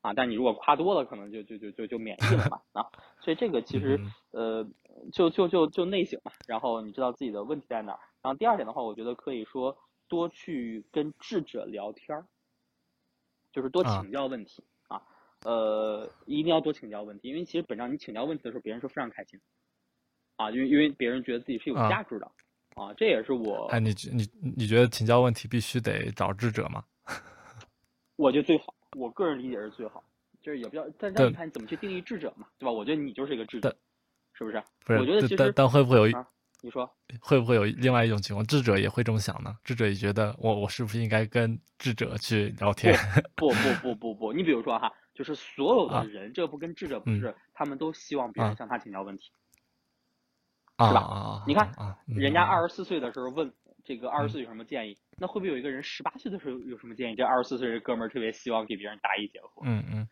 [0.00, 0.12] 啊。
[0.14, 2.86] 但你如果夸多了，可能就就就就就免疫了嘛啊。
[3.18, 3.98] 所以这个其实
[4.30, 4.64] 呃，
[5.12, 7.98] 就就就就内省嘛，然后你知道自己的问题在哪儿。
[8.22, 12.26] 然后第二点的话，我觉得可以说多去跟智者聊天儿，
[13.50, 14.62] 就是多请教问题。
[15.44, 19.40] 呃，一定要多请教问题，因为其实本上你请教问题的时候，别人是非常开心，
[20.36, 22.30] 啊，因为因为别人觉得自己是有价值的，
[22.74, 23.66] 啊，这也是我。
[23.68, 26.84] 哎，你你你觉得请教问题必须得找智者吗？
[28.16, 30.04] 我觉得最好，我个人理解是最好，
[30.42, 32.70] 就是也不要，但但你看你怎么去定义智者嘛，对吧？
[32.70, 33.74] 我觉得你就是一个智者，
[34.34, 34.62] 是不是？
[34.84, 36.18] 不是，我觉得其实但但会不会有？
[36.18, 36.28] 啊、
[36.60, 36.86] 你说
[37.22, 38.46] 会不会有另外一种情况？
[38.46, 39.56] 智者也会这么想呢？
[39.64, 42.94] 智者也觉得我我是不是应该跟智者去聊天？
[43.34, 44.92] 不不不不不，你比如说哈。
[45.20, 49.30] 就是所有的人，啊、这不跟智者不是，嗯、他们都希望别人向他请教问题。
[50.78, 51.00] 是吧？
[51.02, 53.52] 啊，你看啊，人家二十四岁的时候问
[53.84, 57.16] 这个二十岁有什么建议，那会不会有一个人十八岁的时候有什么建议？
[57.16, 60.08] 这二十四岁的哥们儿特别希望给别人答疑解惑，嗯嗯，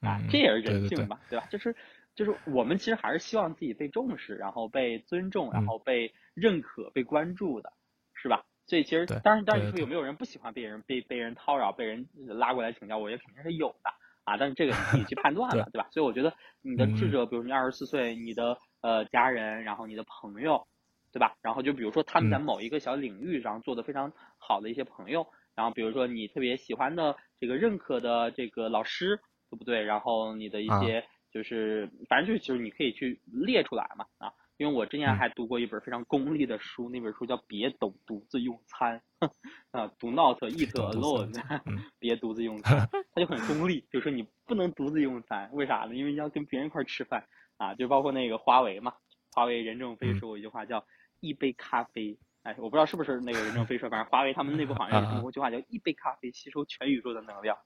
[0.00, 1.46] 啊，这也是人性吧，对吧？
[1.50, 1.76] 就是
[2.14, 7.74] 就是我们其实还是希望自己被重视，然后被尊重，然后被认可、被关注的，
[8.14, 8.46] 是吧？
[8.64, 12.98] 所以其实当然，当然你说有没有人不喜欢被人被被人叨扰、被人拉过来请教？
[12.98, 13.90] 我觉得肯定是有的
[14.28, 15.88] 啊，但是这个你自己去判断了，对吧？
[15.90, 20.66] 所以我觉得你的智者，比如你二十四岁，你的呃家人，然后你的朋友，
[21.12, 21.34] 对吧？
[21.40, 29.18] 然后就比如说他们在某一个小领域上做的非常好的一些朋友，然后比如说你特别喜欢的这个认可的这个老师，
[29.50, 29.82] 对不对？
[29.82, 34.32] 然后你的一些就是反正就是就是你可以去列出来嘛啊。
[34.58, 39.00] 因为我之前还读过一本非常功利的书，那本书叫《别懂独自用餐》，
[39.70, 41.32] 啊，Do not eat alone，
[42.00, 45.94] 别独自用餐， 它就很功利，就是说你不能独自用餐，为啥呢？
[45.94, 47.24] 因为要跟别人一块吃饭
[47.56, 48.94] 啊，就包括那个华为嘛，
[49.32, 50.84] 华为任正非说过一句话叫
[51.20, 57.56] “一杯咖啡”，哎，我不知道是不是那个任正非说，反正华为他们内部好像有这么一句话叫“一杯咖啡吸收全宇宙的能量”，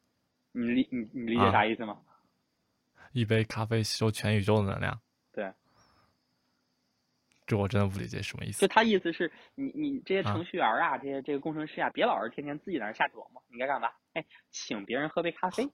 [0.53, 1.97] 你理你你理解啥意思吗？
[3.13, 5.01] 一杯咖啡吸收全宇宙的能量。
[7.47, 7.57] 对。
[7.57, 8.61] 这我真的不理解什么意思。
[8.61, 13.89] 就他意思是你你这些程序员啊，这些这个工程师啊，别老是天天自己在那瞎琢磨，你该干嘛？
[14.15, 15.69] 哎，请别人喝杯咖啡，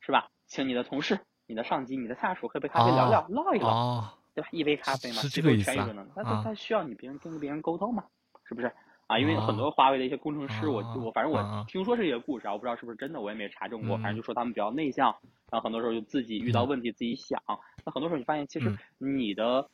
[0.00, 0.30] 是吧？
[0.46, 4.48] 请你的同事、你的上级、你的下属喝杯咖啡聊聊唠一唠，对吧？
[4.52, 5.88] 一杯咖啡嘛，是这个意思啊。
[6.14, 8.04] 那他他需要你别人跟别人沟通嘛，
[8.48, 8.72] 是不是？
[9.06, 13.96] 啊，因为很多华为的一些工程师，我我反正我听说这些故事啊，我不知道是不是真的，我也没查证过。
[13.98, 15.14] 反正就说他们比较内向，
[15.50, 17.40] 然后很多时候就自己遇到问题自己想。
[17.84, 19.68] 那很多时候你发现，其实你的。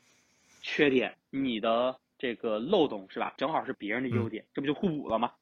[0.63, 3.35] 缺点，你的这个漏洞是吧？
[3.37, 5.33] 正好是别人的优点，这不就互补了吗？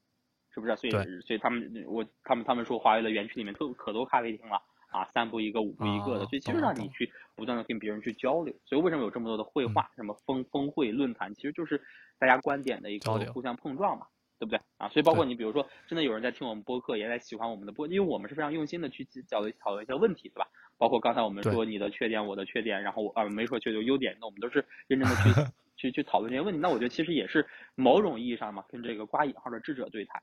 [0.52, 0.74] 是不是？
[0.76, 8.52] 所以，所以他们，我他们他们说，华为的园区里面特可多咖啡厅了啊，三步一个，五步一个的，所以其实让你去不断的跟别人去交流。
[8.64, 11.80] 所以为什么有这么多的绘画，什么峰峰会论坛，其实就是
[12.18, 14.06] 大家观点的一个互相碰撞嘛，
[14.40, 14.88] 对不对啊？
[14.88, 20.48] 所以包括你比如说，真的有人在听我们播客，也在喜欢我们的播，因为我们是非常用心的去交流讨论一些问题，对吧？
[20.78, 26.58] 包括刚才我们说你的缺点，我的缺点，然后我啊没说缺点优点，那我们都是认真的去 去去讨论这些问题。
[26.58, 30.22] 那我觉得其实也是某种意义上嘛，跟这个刮引号的智者对谈，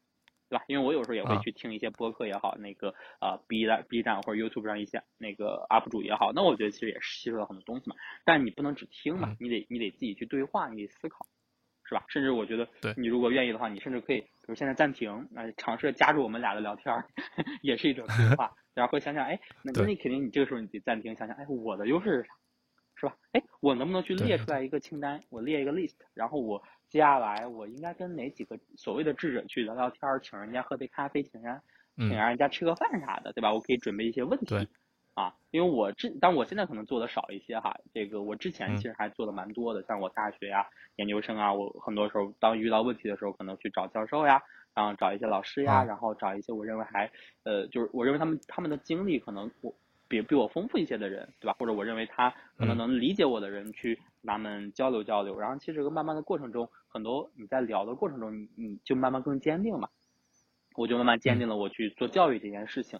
[0.49, 0.65] 对吧？
[0.67, 7.95] 因为我有时候也会去听一些播客也好，那个啊 B 站 B 站或者 YouTube 上一些那个 UP 主也好，那我觉得其实也是吸收了很多东西嘛。
[8.25, 11.27] 但你不能只听嘛，你得你得自己去对话，你得思考，
[11.87, 12.03] 是吧？
[12.07, 16.93] 甚至我觉得，对你如果愿意的话，你甚至可以，比如现在暂停，那尝试加入我们俩的聊天，
[17.63, 18.51] 也是一种对话。
[18.75, 22.29] 然后会想想，哎，那那你肯定你这个时候你得暂停，想想，哎，我的优势是啥，
[22.95, 23.15] 是吧？
[23.31, 25.19] 哎，我能不能去列出来一个清单？
[25.29, 31.61] 我列一个 list，然后我接下来我应该跟哪几个所谓的智者去聊聊天，请人家喝杯咖啡，请人家
[31.95, 33.51] 请让人家吃个饭啥的，对吧？
[33.51, 34.53] 我可以准备一些问题，
[35.17, 37.75] 啊，因为我之，但我现在可能做的少一些哈。
[37.91, 44.39] 这个我之前其实还做的蛮多的，像我大学呀、研究生啊，我很多时候当遇到问题的时候，可能去找教授呀。
[44.75, 49.73] 然后找一些老师呀，然后找一些我认为还，呃，就是我认为他们他们的经历可能我
[50.07, 51.55] 比比我丰富一些的人，对吧？
[51.57, 55.39] 或者我认为他可能能理解我的人去他们交流交流。
[55.39, 59.89] 然后其实这个慢慢的过程中，很多你在聊的过程中，你你就慢慢更坚定嘛。
[60.75, 62.99] 我就慢慢坚定了我去做教育这件事情，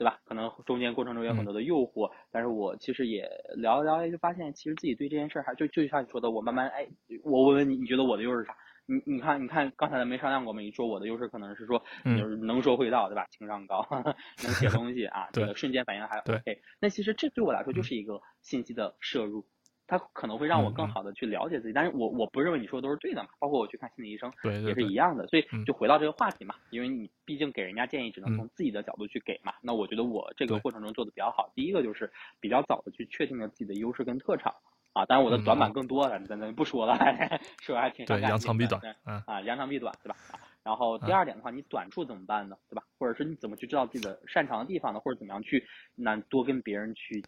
[0.00, 0.18] 对吧？
[0.24, 6.88] 可能中间过程中有很多的诱惑，但是我其实也聊聊就发现，其实自己对这件事还就就像你说的，我慢慢哎，
[7.22, 8.56] 我问问你，你觉得我的优势是啥？
[8.86, 10.62] 你你看，你看刚才咱没商量过嘛？
[10.62, 11.84] 你说我的优势可能是说，
[12.18, 13.26] 就是能说会道，对吧？
[13.30, 13.86] 情商高，
[14.42, 16.62] 能写东西啊， 这个瞬间反应还 OK。
[16.80, 19.46] 那其实这对我来说就是一个信息的摄入，
[19.90, 21.72] 它可能会让我更好的去了解自己。
[21.72, 23.28] 但是我我不认为你说的都是对的嘛。
[23.40, 25.26] 包括我去看心理医生，也是一样的。
[25.26, 29.52] 所以就回到这个话题嘛，因为你毕竟给人家建议只能从自己的角度去给嘛。
[29.60, 31.50] 那我觉得我这个过程中做的比较好。
[31.54, 34.54] 第一个就是比较早的去确定了自己的优势跟特长。
[34.92, 36.98] 啊，当然我的短板更多了，咱咱不说了，
[37.62, 40.16] 说还挺对，扬长避短，嗯啊，扬长避短，对吧？
[40.64, 42.56] 然后第二点的话，你短处怎么办呢？
[42.68, 42.82] 对吧？
[42.98, 44.98] 或者是你怎么去知道自己的擅长的地方呢？
[44.98, 47.22] 或者怎么样去那多跟别人去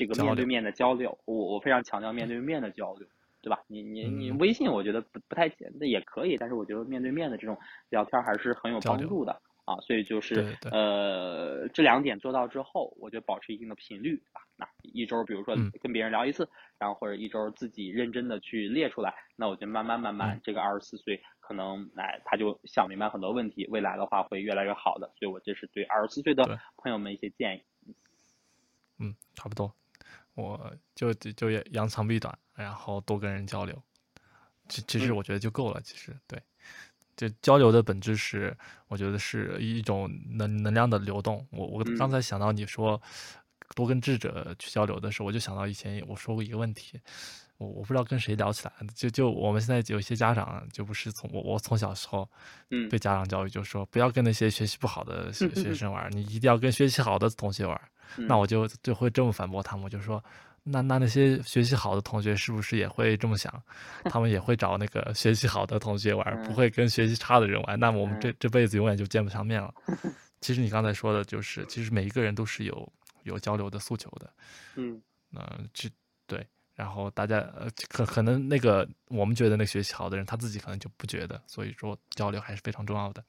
[0.00, 1.18] 这个面对面的交流？
[1.26, 3.06] 我我非常强调面对面的交流，
[3.42, 3.60] 对吧？
[3.66, 7.58] 你你你微信我觉得不不太简，那也可以，但是我觉得面对面的这种
[7.90, 9.42] 聊天还是很有帮助的。
[9.66, 14.42] 啊，所以就是呃，这两点做到之后，我就保持一定的频率啊。
[14.56, 25.08] 那一周，比如说跟别人聊一次，然后或者一周自己认真的去列出来，那我就慢慢慢慢，这个二十四岁可能哎，他就想明白很多问题，未来的话会越来越好的。
[25.16, 27.62] 所以我这是对二十四岁的朋友们一些建议。
[28.98, 29.72] 嗯，差不多，
[30.40, 33.80] 我就就扬长避短，然后多跟人交流，
[34.68, 35.80] 其其实我觉得就够了。
[35.82, 36.40] 其实对。
[37.16, 38.56] 就交流的本质是，
[38.88, 41.46] 我觉得是一种能能量的流动。
[41.50, 42.98] 我我刚才想到你说
[43.74, 46.98] 多跟智者去交流的时候，我就想到以前我说过一个问题，
[47.58, 52.26] 我我不知道跟谁聊起来，就就我们现在有一些家长，就不是从我我从小时候，
[52.70, 57.78] 嗯，对家长教育就说不要跟那些学习不好的学 学生玩，你一定要跟学习好的同学玩。
[58.16, 60.22] 那我就就会这么反驳他们，我就说。
[60.62, 63.50] 那那那些学习好的同学是不是也会这么想？
[64.04, 67.80] 他们也会找那个学习好的同学玩，不会跟学习差的人玩。
[67.80, 69.72] 那么我们这这辈子永远就见不上面了。
[70.42, 72.92] 其实你刚才说的就是，其实每一个人都是有
[73.22, 74.30] 有交流的诉求的。
[74.76, 75.00] 嗯，
[75.32, 75.88] 嗯，这
[76.26, 76.46] 对。
[76.74, 81.40] 然后大家呃，可可能那个我们觉得那个学习好的人，他自己可能就不觉得。
[81.46, 83.24] 所以说交流还是非常重要的。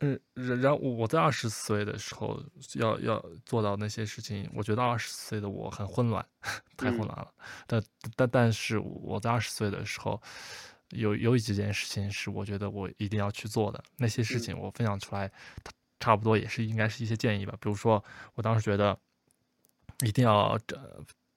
[0.00, 2.42] 嗯，然后我在二十岁的时候
[2.74, 6.24] 要要做到那些事情，我觉得二十岁的我很混乱，
[6.76, 7.32] 太混乱了。
[7.66, 7.82] 但
[8.14, 10.20] 但但是我在二十岁的时候，
[10.90, 13.82] 有有几件事情是我觉得我一定要去做的。
[13.96, 15.32] 那些事情我分享出来，
[15.98, 17.56] 差不多也是应该是一些建议吧。
[17.58, 18.04] 比如说，
[18.34, 18.98] 我当时觉得
[20.04, 20.78] 一定要珍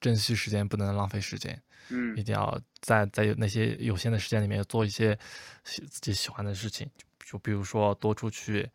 [0.02, 1.62] 珍惜时间，不能浪费时间。
[1.92, 5.18] 嗯，一定要在在那些有限的时间里面做一些
[5.64, 6.90] 自己喜欢的事情。
[7.30, 8.68] 就比如说多出去，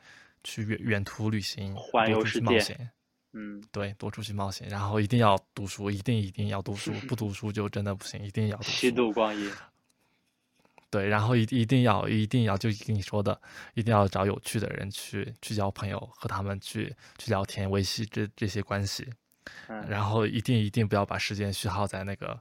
[0.45, 2.89] 去远远途旅行，环游世界。
[3.33, 8.71] 嗯，对，多出去冒险，然后一定要读书，一定一定要读书，不读书就真的不行，一定要读书。
[8.71, 9.51] 虚度光阴。
[10.89, 13.37] 对，然后一一定要一定要就跟你说的，
[13.75, 19.13] 一定要找有趣的人去去交朋友，和他们去去聊天，维系这这些关系。
[19.67, 19.85] 嗯。
[19.89, 22.41] 然后一定一定不要把时间虚耗在那个。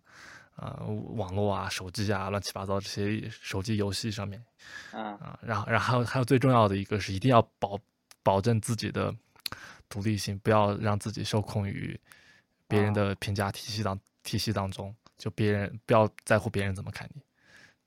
[0.56, 0.86] 呃，
[1.16, 4.40] 网络啊，手机啊，乱七八糟这些手机游戏上面，
[4.92, 7.80] 啊，然后，然后还有最重要的一个是，一定要保
[8.22, 9.14] 保证自己的
[9.90, 12.00] 独立性，不要让自己受控于
[12.68, 17.22] 别人的评价体系当体系当中，就别人不要在乎别人怎么看你，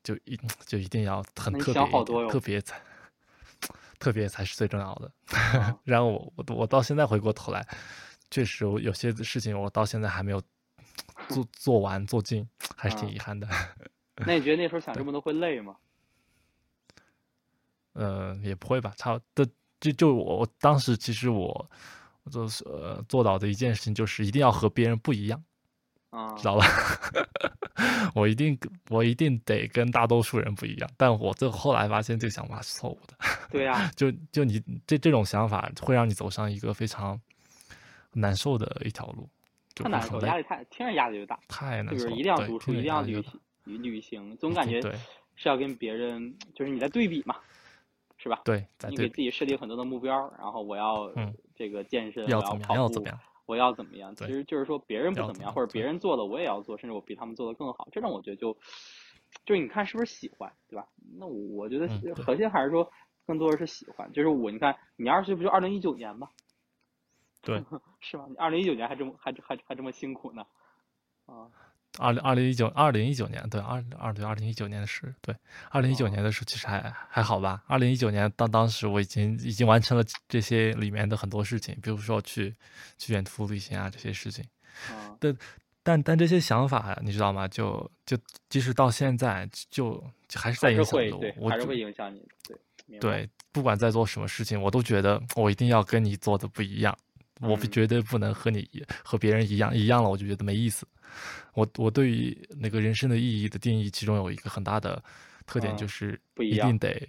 [0.03, 2.81] 就一就一定要很特别，特别才
[4.01, 5.13] 特别才是最重要的。
[5.85, 7.65] 然后我我我到现在回过头来，
[8.29, 10.43] 确实有些事情我到现在还没有。
[11.29, 13.49] 做做完做尽还是挺遗憾的。
[14.27, 15.77] 那你觉得那时候想这么多会累吗？
[17.93, 18.93] 呃，也不会吧。
[18.97, 19.47] 差的
[19.81, 21.71] 就就我当时其实我
[22.31, 25.43] 就是呃做到的一件事情就是一定要和别人不一样，
[26.11, 26.67] 啊，知道吧？
[28.15, 28.59] 我一定
[28.89, 30.91] 我一定得跟大多数人不一样。
[30.97, 33.15] 但我这后来发现这个想法是错误的。
[33.51, 37.21] 对呀， 就就你这这种想法会让你走上一个非常
[38.13, 39.29] 难受的一条路。
[39.85, 41.39] 太难受，压力太，听着压力就大。
[41.49, 44.81] 太难受，就是一定要读书，一定要旅行，旅旅行，总感觉
[45.35, 47.37] 是要跟别人，就是你在对比嘛，
[48.17, 48.41] 是吧？
[48.45, 51.13] 对，你给自己设定很多的目标，然后我要
[51.55, 53.05] 这个健身，我要跑步，
[53.45, 54.15] 我要怎么样？
[54.17, 57.87] 其实就是说别人不怎么样，或者别人做的我也要做，甚至我比他们做的更好。
[57.93, 58.53] 这种我觉得就，
[59.45, 60.89] 就是你看是不是喜欢，对吧？
[61.19, 62.91] 那我觉得核心还是说
[63.27, 64.11] 更多的是喜欢。
[64.13, 66.29] 就是我，你看你二十岁不就二零一九年吗？
[67.47, 67.65] 对，
[68.03, 68.27] 是吗？
[68.29, 70.45] 你二零一九年还这么还还还这么辛苦呢？
[71.27, 71.47] 啊，
[71.99, 75.35] 二零二零一九二零一九年，对，二二对二零一九年的事，对，
[75.71, 77.63] 二零一九年的时候其实还还好吧。
[77.69, 82.55] 二零一九年当当时我已经已经完成了这些里面的很多事情，比如说去
[82.99, 84.45] 去远途旅行啊这些事情。
[84.91, 85.37] 啊，但
[85.83, 87.47] 但但这些想法你知道吗？
[87.47, 90.03] 就就即使到现在，就
[90.35, 92.27] 还是在影响着我，还是会影响你。
[92.89, 96.97] 对对，不管在做什么事情，我都觉得我一定要跟你做的不一样。
[97.41, 98.69] 我绝对不能和你
[99.05, 100.87] 和别人一样，一样了我就觉得没意思。
[101.55, 105.03] 我我对于那个人生的意义的定义，其中有一个很大的
[105.47, 107.09] 特点就是不一定得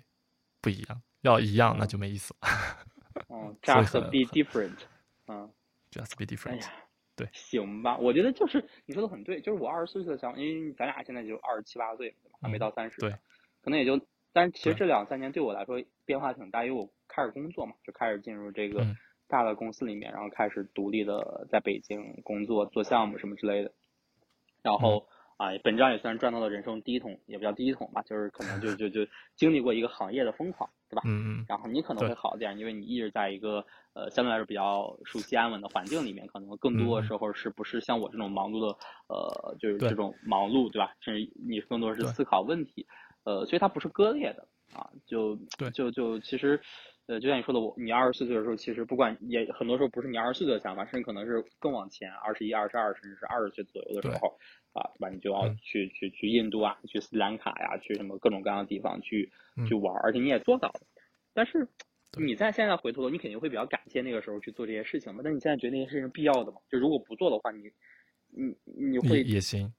[0.61, 2.35] 不一样，要一样那就没意思。
[3.29, 4.77] 嗯，just be different。
[5.27, 5.49] 嗯
[5.91, 6.65] ，just be different。
[7.15, 7.97] 对，行吧。
[7.97, 13.01] 我觉得就是你说的很对，就是我二十岁的想法，因为咱俩现在就二十七八岁，还没到三十。
[13.01, 13.09] 对，
[13.61, 13.99] 可能也就，
[14.31, 18.85] 但是其实这两三年对我来说变化挺大，因为我开始工作嘛，就开始进入这个。
[19.27, 23.71] 大的公司里面，然后开始独立的在北京工作做项目什么之类的，
[24.63, 31.03] 然后啊，本质上也算赚到了人生第一桶，也不叫第一桶吧，就是可能就 就就经历过一个行业的疯狂，对吧？
[31.05, 31.45] 嗯嗯。
[31.47, 33.63] 然后你可能会好点，因为你一直在一个
[33.93, 38.77] 呃相对来说比较熟悉安稳的环境里面，可能更多的时候是不是像我这种忙碌的
[39.09, 40.95] 呃，就是这种忙碌，对吧？
[41.01, 42.87] 甚至你更多是思考问题，
[43.25, 46.59] 呃，所以它不是割裂的啊，就对，就就其实。
[47.07, 54.37] 呃，就像你说的，我你二十四岁的时候，其实不管也很多时候不是你二十四岁的想法，甚至可能是更往前，二十一、二十二，甚至是二十岁左右的时候，
[54.73, 55.09] 啊，对吧？
[55.09, 59.31] 你就要去去去印度啊，去斯里兰卡呀，去什么各种各样的地方去
[59.67, 60.81] 去玩，而且你也做到了。
[61.33, 61.65] 但是
[62.19, 65.21] 你在现在回头，你肯定会比较感谢那个时候去做这些事情嘛？
[65.23, 66.57] 但你现在觉得那些事情必要的嘛？
[66.69, 67.71] 就如果不做的话，你
[68.29, 69.71] 你你会也行，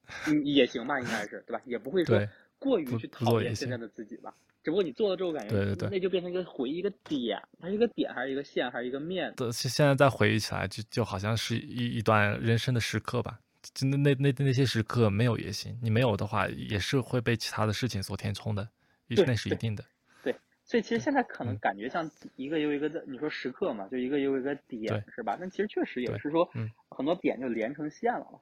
[0.45, 0.99] 也行吧？
[0.99, 1.61] 应该是对吧？
[1.67, 2.19] 也不会说
[2.59, 4.35] 过于去讨厌现在的自己吧？
[4.65, 9.33] 只不过你做了之后，感觉对对对，那就变成一个回忆一个点，它是一个点还是一个线还是一个面？
[9.37, 13.39] 对，现在再回忆起来，就就好像是一一段人生的时刻吧。
[13.75, 18.69] 就那那那那些时刻没有也行，你没有的话，也是会被其他的事情所填充的，
[19.09, 19.85] 对那是一定的。
[20.23, 20.35] 对，
[20.65, 25.37] 所以其实现在可能嗯感觉像一个又一个的，你说时刻嘛，就一个又一个点，是吧？
[25.41, 28.39] 那其实确实也是说嗯，很多点就连成线了嘛，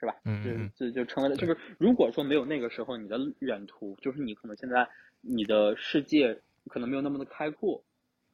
[0.00, 0.16] 是吧？
[0.24, 4.88] 嗯嗯就就就成为了，就是如果说没有那个时候你的远途，就是你可能现在
[5.20, 7.84] 你的世界可能没有那么的开阔，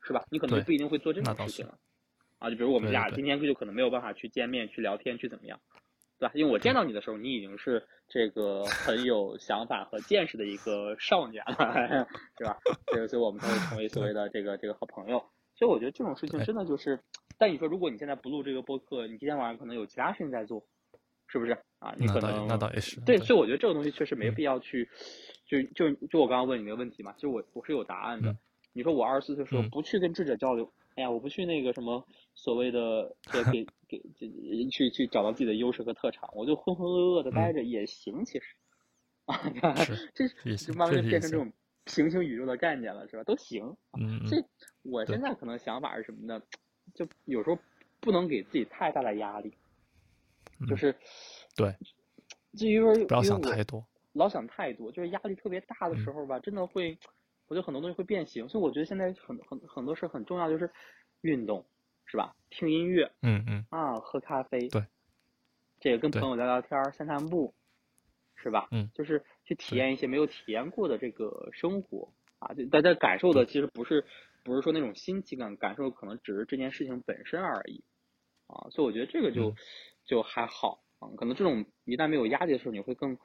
[0.01, 0.25] 是吧？
[0.31, 1.77] 你可能不一定会做这种事情了。
[2.39, 5.59] 啊，就比如我们俩今天就可能没有办法去见面、去聊天、去怎么样，
[6.21, 6.33] 对吧？
[6.37, 12.07] 因为我见到你的时候，你已经是这个很有想法和见识的一个少年了，
[12.39, 12.59] 是吧？
[12.93, 15.25] 所以，所以我们才会成为所谓的这个这个好朋友。
[15.59, 17.01] 所以我觉得这种事情真的就是，
[17.39, 20.63] 但你说如果你现在不录这个播客，你今天晚上可能有其他事情在做，
[21.37, 21.95] 是不是啊？
[21.99, 22.99] 你可能那倒也是。
[23.03, 24.89] 对，所以我觉得这个东西确实没嗯必要去，
[25.47, 28.31] 就就就我刚刚问你那个问题嘛，就我我是有答案的。
[28.31, 28.39] 嗯
[28.73, 38.45] 你说我二十四岁的时候嗯不去跟智者交流，哎呀，我不去那个什么所谓的给 给给这去去找到自己的优势和特长，我就浑浑噩噩的待着也行，其实
[39.25, 39.75] 啊，
[40.15, 41.51] 这就慢慢就变成这种
[41.87, 43.25] 平行宇宙的概念了，是吧？
[43.25, 43.65] 都行。
[43.99, 44.45] 嗯嗯所以
[44.83, 46.39] 我现在可能想法是什么呢？
[46.95, 47.59] 就有时候
[48.01, 49.51] 不能给自己太大的压力，
[50.69, 50.97] 就嗯是
[51.57, 51.75] 对，
[52.55, 53.85] 至于说不要想太多。
[54.13, 56.99] 老想太多，就是压力特别大的嗯时候吧，真的会，
[57.49, 58.49] 我觉得很多东西会变形。
[58.49, 60.71] 所以我觉得现在很很很多事很重要，就是
[61.21, 61.67] 运动，
[62.07, 62.35] 是吧？
[62.49, 64.83] 听音乐嗯嗯啊，喝咖啡，对，
[65.81, 67.53] 这个跟朋友聊聊天儿、散散步，
[68.37, 68.69] 是吧？
[68.71, 74.07] 嗯就是去体验一些没有体验过的这个生活啊，就大家感受的其实不是
[74.45, 77.85] 不是说那种新奇感，感受可能只是这件事情本身而已
[78.47, 78.71] 啊。
[78.71, 79.57] 所以我觉得这个就、嗯
[80.07, 83.17] 就还好啊，可能这种一旦没有压力的时候，你会更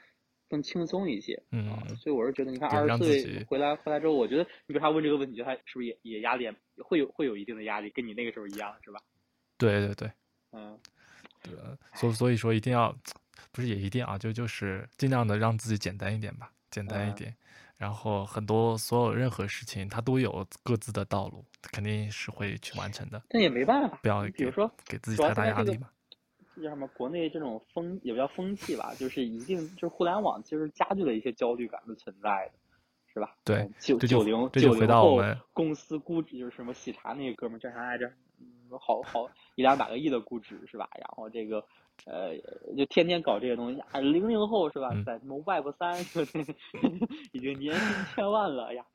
[0.49, 1.41] 更轻松一些。
[1.51, 6.53] 嗯啊，嗯所以我是觉得，你看对二十岁回来回来之后，我觉得你比如他问这个问题，他是不是也也压力也
[6.83, 8.99] 会有会有一定的压力，跟你那个时候一样，是吧？
[9.57, 10.11] 对对对
[10.51, 10.77] 嗯，
[11.43, 11.53] 对，
[11.93, 12.93] 所所以说一定要，
[13.51, 17.35] 不是也一定啊，就就是尽量的让自己简单一点吧，简单一嗯点。
[17.77, 23.97] 然后很多所有任何事情，它都有各自的道路，肯定是会去完成的，但也没办法。
[24.03, 25.89] 不要比如说，给自己太大压力嘛。
[26.55, 26.87] 这叫什么？
[26.89, 32.53] 国内这种风也不叫风气吧，就是一定就是互联网其实加剧了一些焦虑感的存在的，
[33.13, 33.35] 是吧？
[33.43, 38.07] 对嗯九九零九零后到我们公司估值就是什么喜茶那个哥们儿叫啥来着？
[38.39, 40.89] 嗯，好好一两百个亿的估值是吧？
[40.95, 41.63] 然后这个
[42.05, 42.35] 呃，
[42.75, 44.89] 就天天搞这些东西啊，零零后是吧？
[44.93, 45.99] 嗯在什么 Web 三
[47.31, 48.85] 已经年薪千万了哎呀！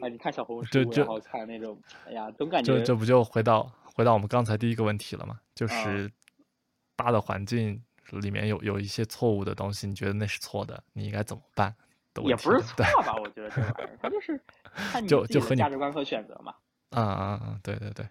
[0.00, 5.38] 啊，你看小红书，然后看那种，哎呀，总感觉这这不就回到回到我们刚才第一个问题了吗？
[5.54, 6.10] 就啊是
[6.96, 7.80] 大的环境
[8.22, 11.74] 里面有有一些错误的东西，你觉得那是错的，你应该怎么办
[12.14, 12.30] 的问题？
[12.30, 13.14] 也不是错吧？
[13.20, 14.40] 我觉得这玩意儿，它就是
[14.72, 16.54] 看你自己的就就和你价值观和选择嘛，
[16.90, 17.60] 啊啊啊！
[17.62, 18.08] 对对对，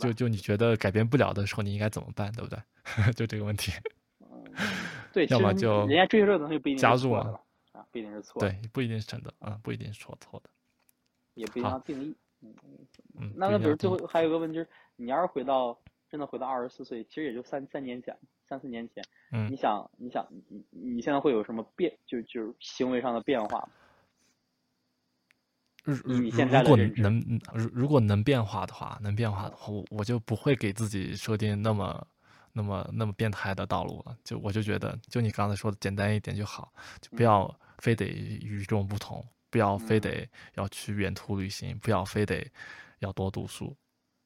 [0.00, 0.12] 就？
[0.12, 2.58] 就你觉得改变不了的时候，你应该怎么办，对不对？
[3.14, 3.72] 就这个问题。
[4.20, 4.44] 嗯，
[5.12, 7.40] 对， 要么就人家追求这个东西不一定加入嘛是错的吧？
[7.72, 10.50] 啊，不一定是错的，对，不一定是真的，啊，不一定是错错的。
[11.34, 12.16] 也不一定定义。
[12.42, 12.54] 嗯，
[13.18, 15.78] 嗯，那那比如最后还有一个问题就是，你要是回到
[16.10, 18.16] 真的回到二十四岁，其实也就三三年前、
[18.48, 21.96] 三四年前，嗯你想，你想，你你你现在会有什么变？
[22.06, 23.68] 就就是行为上的变化吗？
[26.04, 32.06] 你现在如果能嗯如如果能变化的话，能变化的话，我我就不会给自己设定那么
[32.52, 34.16] 那么那么变态的道路了。
[34.24, 37.48] 就我就觉得，就你刚才说的，简单一点就好，就不要
[37.78, 42.44] 非得与众不同，不要非嗯得要去远途旅行，不要非得
[42.98, 43.76] 要多读书，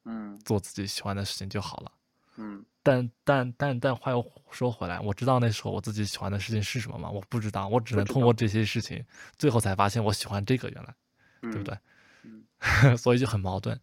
[0.05, 1.91] 嗯做自己喜欢的事情就好了。
[2.37, 7.09] 嗯但但但但话又说回来，我知道那时候我自己喜欢的事情是什么吗？
[7.09, 9.03] 我不知道，我只能通过这些事情，
[9.37, 10.95] 最后才发现我喜欢这个，原来
[11.43, 11.77] 嗯，对不对？
[12.23, 12.43] 嗯
[12.97, 13.79] 所以就很矛盾。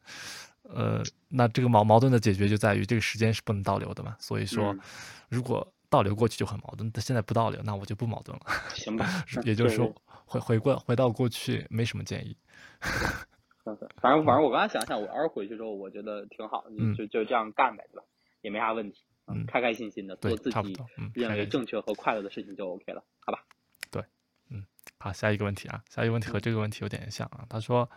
[0.64, 4.16] 呃，那这个矛矛盾的解决就在于这个时间是不能倒流的嘛。
[4.18, 4.80] 所以说嗯，
[5.28, 8.44] 如果倒流过去就很矛盾，但现在不倒流，那我就不矛盾了。
[8.74, 9.06] 行吧，
[9.36, 9.94] 嗯也就是说
[10.26, 12.36] 回回过回到过去没什么建议。
[13.64, 18.04] 反正反正反正我刚才想想，我要是回去之后，我觉得挺好，嗯就就就这样干呗，对吧？
[18.40, 20.76] 也没啥问题，嗯开开心心的做自己
[21.14, 23.44] 认为正确和快乐的事情就 OK 了，好吧？
[23.90, 24.02] 对，
[24.50, 24.64] 嗯
[24.98, 27.44] 好，下一个问题啊，下一个问题和嗯这个问题有点像啊。
[27.48, 27.88] 他说，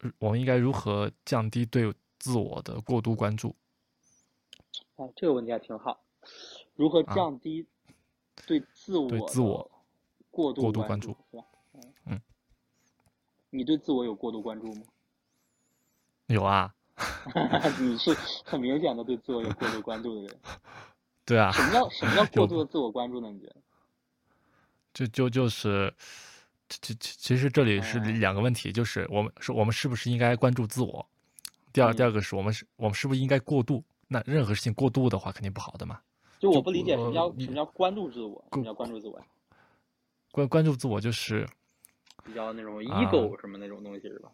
[0.00, 3.54] 呃我们应该如何降低对自我的过度关注？
[4.96, 6.02] 哦，这个问题还挺好，
[6.74, 7.66] 如何啊降低
[8.46, 9.70] 对自我对自我
[10.30, 11.16] 过度过度关关注
[13.54, 14.82] 你对自我有过度关注吗？
[16.28, 16.72] 有啊，
[17.78, 20.40] 你是很明显的对自我有过度关注的人。
[21.26, 23.30] 对啊，什么叫什么叫过度的自我关注呢？
[23.30, 23.56] 你觉得？
[24.94, 25.94] 就就就是，
[26.70, 31.06] 其其其实这里是嗯两个问题，就是我们是我们是不是应该关注自我？
[31.74, 33.84] 第二第嗯二个是我们是我们是不是应该过度？
[34.08, 36.00] 那任何事情过度的话肯定不好的嘛。
[36.38, 39.22] 就我不理解什么叫什么叫关注自我，什么叫关注自我？
[40.30, 41.46] 关关注自我就是
[42.24, 44.30] 比较那种啊 ego 什么那种东西是吧？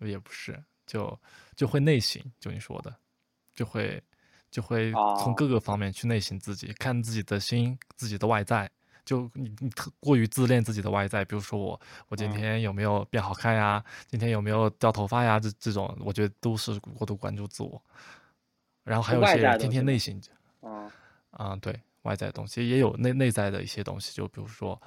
[0.00, 1.18] 也不是，就
[1.56, 2.94] 就会内省，就你说的，
[3.54, 4.02] 就会
[4.50, 8.70] 就会哦从各个方面去内省自己，看自己的心、自己的外在。
[9.04, 13.82] 就你你特过于自恋自己的外在，比如说我我今嗯天有没有变好看呀？
[14.06, 15.40] 今天有没有掉头发呀？
[15.40, 17.82] 这这种我觉得都是过度关注自我。
[18.84, 20.20] 然后还有一些人天天内省，
[20.60, 20.90] 嗯
[21.30, 24.78] 啊、对外在的东西也有内内在的一些东西，就比如说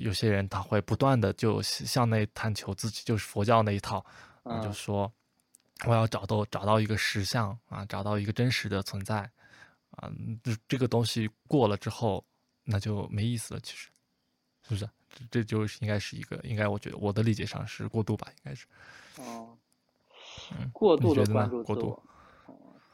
[0.00, 4.04] 有些人他会不断的就向内探求自己，就是佛教那一套，
[4.42, 5.12] 啊，就嗯说
[5.86, 9.18] 我要找到找到一个实相啊，找到一个真实的存在
[9.90, 10.10] 啊，
[10.42, 12.24] 这这个东西过了之后，
[12.64, 13.88] 那就没意思了，其实
[14.62, 14.88] 是不是？
[15.14, 18.66] 这这就是应该是一个，应该我觉得我的理解上是过度吧，应该是，
[19.18, 19.58] 哦
[20.58, 22.02] 嗯，过度的关注自过度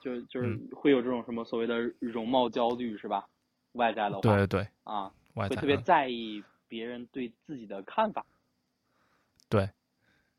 [0.00, 3.28] 就就是嗯会有这种什么所谓的容貌焦虑是吧？
[3.72, 8.26] 外在的话对对，啊，外在会特别嗯在意别人对自己的看法。
[9.48, 9.70] 对。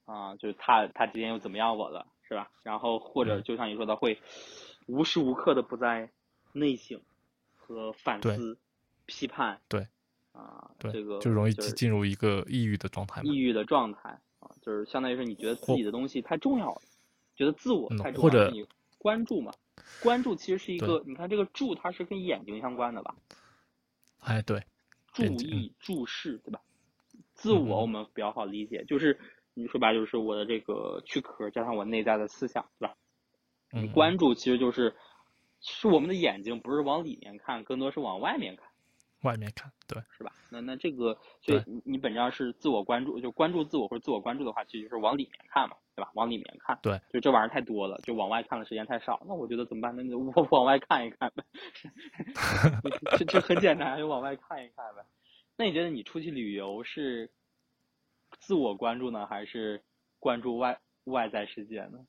[0.05, 2.49] 啊，就是他他今天又怎么样我了是吧？
[2.63, 3.43] 然后或者嗯。
[3.43, 4.21] 就像你说的，会
[4.87, 6.09] 无时无刻的不在
[6.53, 7.01] 内省
[7.55, 8.57] 和反思、
[9.05, 9.87] 批判对。
[10.31, 14.09] 啊，对，这个就容易进进入一个抑郁的状态抑，郁的状态
[14.39, 16.81] 啊，就是相当于是你觉得自己的东西太重要了，
[17.35, 18.65] 觉得自我嗯太重要了，或者你
[18.99, 19.51] 关注嘛，
[20.01, 23.15] 关注其实是一个，你看这个注它是跟眼睛相关的吧，
[24.19, 24.63] 哎对，
[25.27, 26.61] 注意、注视，对吧？
[27.33, 29.19] 自嗯我我们比较好理解，就是
[29.53, 32.95] 你说白就是我的这个躯壳加上我内在的思想，对吧？
[33.93, 34.95] 关注其实就是
[35.61, 38.68] 是我们的眼睛不是往里面看，更多是往外面看。
[39.21, 40.31] 外面看，对是吧？
[40.49, 46.09] 那那这个，所以你你本质上是自我关注，就关注自我或者自我关注的话，其实就是往里面看嘛，对吧？
[46.15, 49.21] 往里面看，对，就这玩意儿太多了，就往外看的时间太少。
[49.27, 49.95] 那我觉得怎么办？
[49.95, 51.43] 那就我 往外看一看呗，
[53.17, 55.05] 这这很简单，就往外看一看呗。
[55.57, 57.29] 那你觉得你出去旅游是
[58.39, 59.83] 自我关注呢，还是
[60.19, 61.99] 关注外外在世界呢？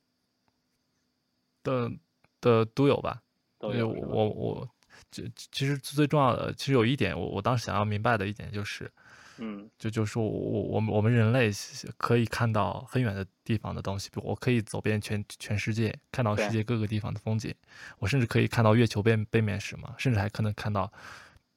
[1.63, 1.91] 的
[2.39, 3.21] 的都有吧，
[3.59, 4.69] 都有我我我
[5.09, 8.91] 这其实最重要的，其实有一点，我我当时想要明白的一点就是，
[9.37, 11.49] 嗯就就是说我我我们我们人类
[11.97, 17.53] 可以看到很远的地方的东西，比如我可以走遍全全世界，看到世界各个地方的风景，
[17.99, 20.91] 我甚至可以看到月球背背面是什么，甚至还可能看到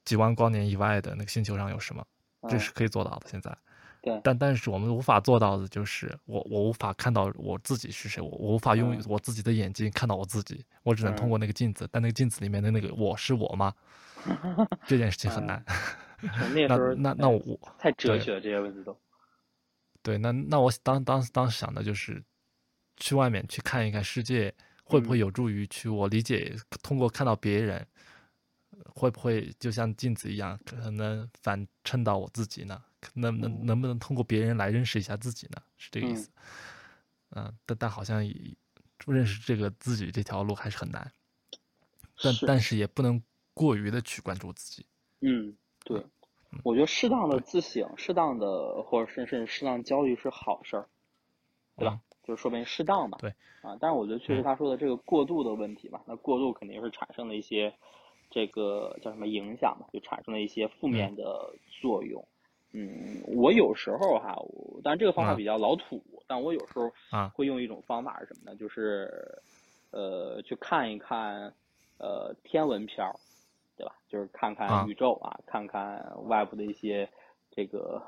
[0.04, 2.04] 几万光年以外的那个星球上有什么，
[2.48, 3.26] 这嗯是可以做到的。
[3.30, 3.56] 现在，
[4.04, 13.72] 对但但是我们无法做到的就是，我我无法看到我自己是谁，我我无法用嗯我自己的眼睛看到我自己，我只能通过那个镜子，但那个镜子里面的那个我是我吗？
[14.86, 15.64] 这件事情很难。
[16.20, 18.96] 那那 时候那那我太哲学了，这些问题都。
[20.02, 22.22] 对，那那我当当时当时想的就是，
[22.98, 27.86] 去外面去看一看世界，会不会嗯有助于去我理解，通过看到别人，
[28.94, 32.82] 会不会就像镜子一样，可能反衬到我自己呢？
[33.14, 35.62] 能能嗯能不能通过别人来认识一下自己呢？
[35.76, 36.30] 是这个意嗯思。
[37.36, 38.34] 嗯、但但好像也
[39.06, 41.12] 认识这个自己这条路还是很难，
[42.22, 43.20] 但是但是也不能
[43.52, 44.86] 过于的去关注自己。
[45.20, 46.04] 嗯，对，
[46.62, 50.88] 我觉得适当的自省，适当的或者甚甚至适当焦虑是好事儿，
[51.76, 52.00] 对吧？
[52.22, 53.18] 就是说明适当吧。
[53.20, 53.34] 对。
[53.62, 57.74] 啊，但是我觉得确实嗯他说的这个过度的问题吧，那过度肯定是产生了一些
[58.30, 62.28] 这个叫什么影响嘛，就产生了一些负面的作用。
[62.76, 68.56] 嗯，我有时候哈，我当然这个方法啊比较老土，但我有时候啊会用一种方法是什么呢？
[68.56, 69.40] 就是
[69.92, 71.54] 呃，去看一看
[71.98, 73.14] 呃天文片儿，
[73.76, 73.94] 对吧？
[74.08, 77.08] 就是看啊看宇宙啊，看看外部的一些
[77.48, 78.02] 这个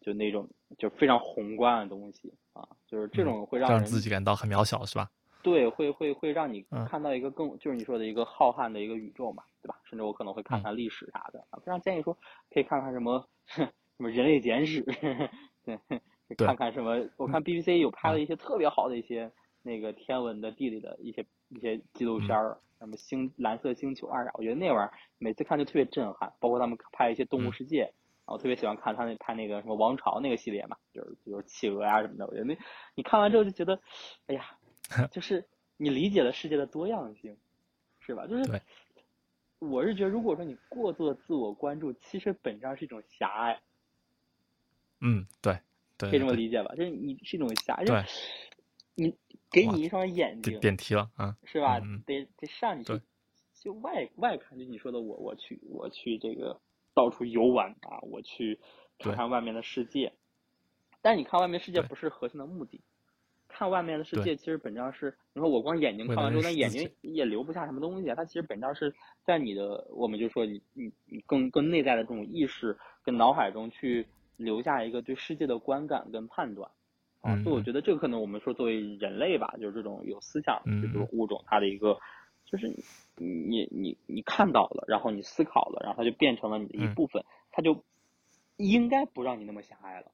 [0.00, 0.48] 就那种
[0.78, 5.08] 就非常宏观的东西啊，就是这种会让让人自己感到很渺小，是吧？
[5.44, 9.78] 对，会会会让你嗯看到一个更，就是你说的一个浩瀚的一个宇宙嘛，对吧？
[9.84, 12.12] 甚至我可能会看嗯看历史啥的，啊，非常建议说
[12.50, 13.24] 可以看看什么
[13.98, 14.80] 什么人类简史，
[15.64, 15.78] 对，
[16.28, 19.30] 对看看什么，我看 BBC 有拍了嗯一些特别好的一些
[19.62, 27.92] 那个天文的地理的一些一些纪录片嗯儿，什么星蓝色星球二啊，我觉得那玩意儿每次看就特别震撼，包括他们拍一些动物嗯世界。
[28.24, 32.56] 啊我特别喜欢看他那拍那个什么王朝那个系列嘛，就是就是企鹅啊什么的，我觉得那
[32.94, 33.80] 你看完之后就觉得，
[34.26, 34.44] 哎呀，
[35.10, 37.36] 就是你理解了世界的多样性，
[38.00, 38.26] 是吧？
[38.28, 38.62] 就是
[39.60, 43.58] 我是觉得，如果说你过度的自我关注，其实本质上是一种狭隘，
[45.00, 45.58] 嗯，对
[45.96, 46.74] 对可以这么理解吧？
[46.74, 48.04] 就是你是一种瞎，就是
[48.94, 49.14] 你
[49.50, 51.80] 给你一双眼睛，点点题了啊，是吧？
[52.06, 53.00] 得得上去
[53.60, 56.60] 就外外看，就你说的我我去我去这个
[56.94, 58.60] 到处游玩啊，我去
[58.98, 60.12] 看看外面的世界。
[61.00, 62.80] 但你看外面世界不是核心的目的，
[63.46, 68.16] 看外面的世界，其实本质上是，你说我光眼睛看完之后，那眼睛也留不下什么东西啊。
[68.16, 68.94] 它其实本质上是
[69.24, 74.06] 在你的，我们就说你你你更更内在的这种意识跟脑海中去
[74.38, 76.70] 留下一个对世界的观感跟判断
[77.20, 77.36] 啊。
[77.42, 81.98] 所以我觉得这个可能我们说作为人类吧，就是这种有思想这种物种，它的一个
[82.46, 82.66] 就是
[83.16, 87.84] 你你你看到了，然后你思考了，然后它就变成了你的一部分，它就
[88.56, 90.12] 应该不让你那么狭隘了。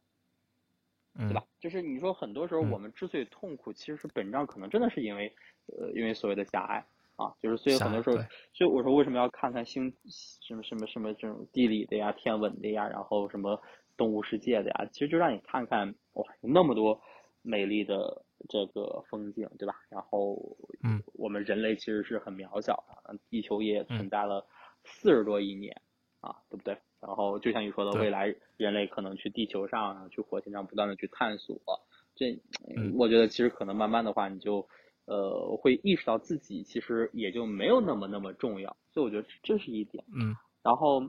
[1.16, 1.44] 对吧？
[1.60, 5.32] 就是你说很多时候我们之所以痛苦，其实是本质上可能真的是因为，
[5.66, 8.16] 呃，因为所谓的狭隘啊，就是所以很多时候，
[8.52, 13.62] 所以我说为什么要看看星什么什么什么这种地理的呀、天文的呀，然后什么
[13.96, 17.00] 动物世界的呀，其实就让你看看哇，有那么多
[17.42, 19.74] 美丽的这个风景，对吧？
[19.88, 24.46] 然后，嗯，我们人类其实是很渺小的，地球也存在了
[24.84, 25.80] 四十多亿年。
[26.20, 26.78] 啊，对不对？
[27.02, 31.60] 然后就像你说的，未来人类可能去地球上、去火星上不断的去探索，
[32.14, 32.40] 这
[32.96, 34.66] 我觉得其实可能慢慢的话，你就
[35.04, 38.74] 呃会意识到自己其实也就没有那么那么重要。
[38.90, 40.02] 所以我觉得这是一点。
[40.16, 40.34] 嗯。
[40.62, 41.02] 然后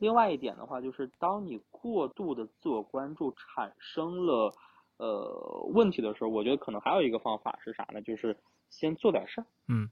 [0.00, 4.52] 另外一点的话，就是当你过度的自我关注产生了
[4.96, 8.02] 呃问题的时候，我觉得可能还有一个方法是啥呢？
[8.02, 8.36] 就是
[8.70, 9.46] 先做点事儿。
[9.68, 9.88] 嗯。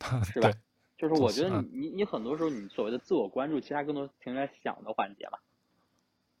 [0.24, 0.50] 是吧？
[0.96, 5.40] 就是我觉得你你你很多时候你所谓的自我关注，其实还更多停留在想的环节吧，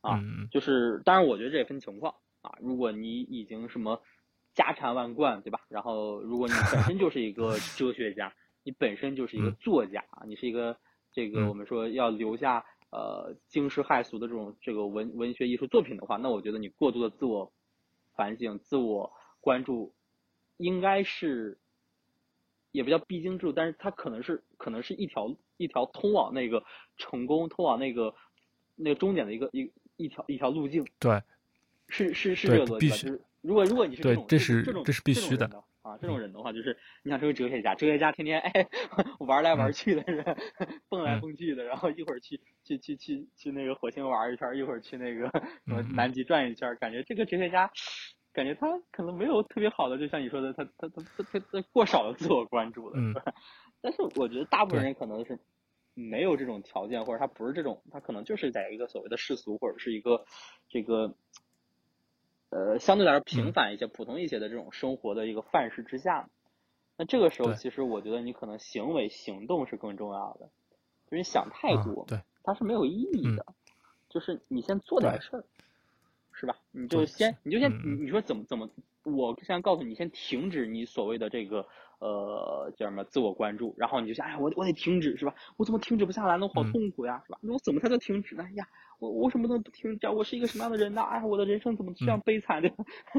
[0.00, 2.56] 啊，就是当然我觉得这也分情况啊。
[2.60, 4.00] 如果你已经什么
[4.54, 5.60] 家产万贯，对吧？
[5.68, 8.32] 然后如果你本身就是一个 哲学家，
[8.62, 10.76] 你本身就是一个作家，你是一个
[11.18, 17.52] 这个我们说要留下呃惊世骇俗的这种这个文文学艺术作品的话，那我觉得你过度的自我
[18.14, 19.92] 反省、自我关注，
[20.58, 21.58] 应该是。
[22.70, 26.62] 也不叫必经之路，但是它可能是可能是一条一条通往那个
[26.98, 28.14] 成功、通往那个
[28.76, 30.84] 那个终点的一个一一条一条路径。
[30.98, 31.20] 对，
[31.88, 32.90] 是是是这个逻辑。
[32.90, 35.50] 就是如果如果你是这种这是这种这是必须的
[35.88, 38.66] 啊，这种人的话，就是你想成为哲学家，哲学家天天哎
[39.20, 40.24] 玩来玩去的人，
[40.88, 45.28] 蹦来蹦去的，然后一会儿去去去去去那个火星玩一圈，一会儿去那个
[45.66, 47.70] 什么南极转一圈，感觉这个哲学家。
[48.30, 53.12] 感觉他可能没有特别好的，就像你说的，他他他他他过少的自我关注了，嗯。
[53.80, 55.36] 但是我觉得大部分人可能是
[55.94, 60.24] 没有这种条件，或者他不是这种，他可能就是在一个所谓的世俗或者是一个
[60.68, 61.16] 这个
[62.50, 66.28] 呃相对来说平凡一些、普通一些的这种生活的一个范式之下。
[66.96, 70.46] 那这个时候，其实我觉得你可能行为行动是更重要的，
[71.06, 73.46] 就是你想太多，对，它是没有意义的。
[74.08, 75.44] 就是你先做点事儿。
[76.40, 76.56] 是吧？
[76.70, 78.70] 你就先，你就先，你你说怎么怎么？
[79.02, 81.66] 我先告诉你，先停止你所谓的这个
[81.98, 85.34] 呃叫什么自我关注，然后你就想，哎，我我得停止，是吧？
[85.56, 86.46] 我怎么停止不下来呢？
[86.46, 87.38] 我好痛苦呀，是吧？
[87.42, 88.44] 那我怎么才能停止呢？
[88.44, 88.68] 哎呀，
[88.98, 91.02] 我我什么都不听，讲，我是一个什么样的人呢？
[91.02, 92.70] 哎，我的人生怎么这样悲惨的？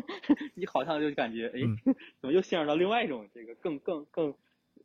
[0.55, 1.59] 你好像就感觉，哎，
[2.21, 4.33] 怎么又陷入到另外一种这个更更更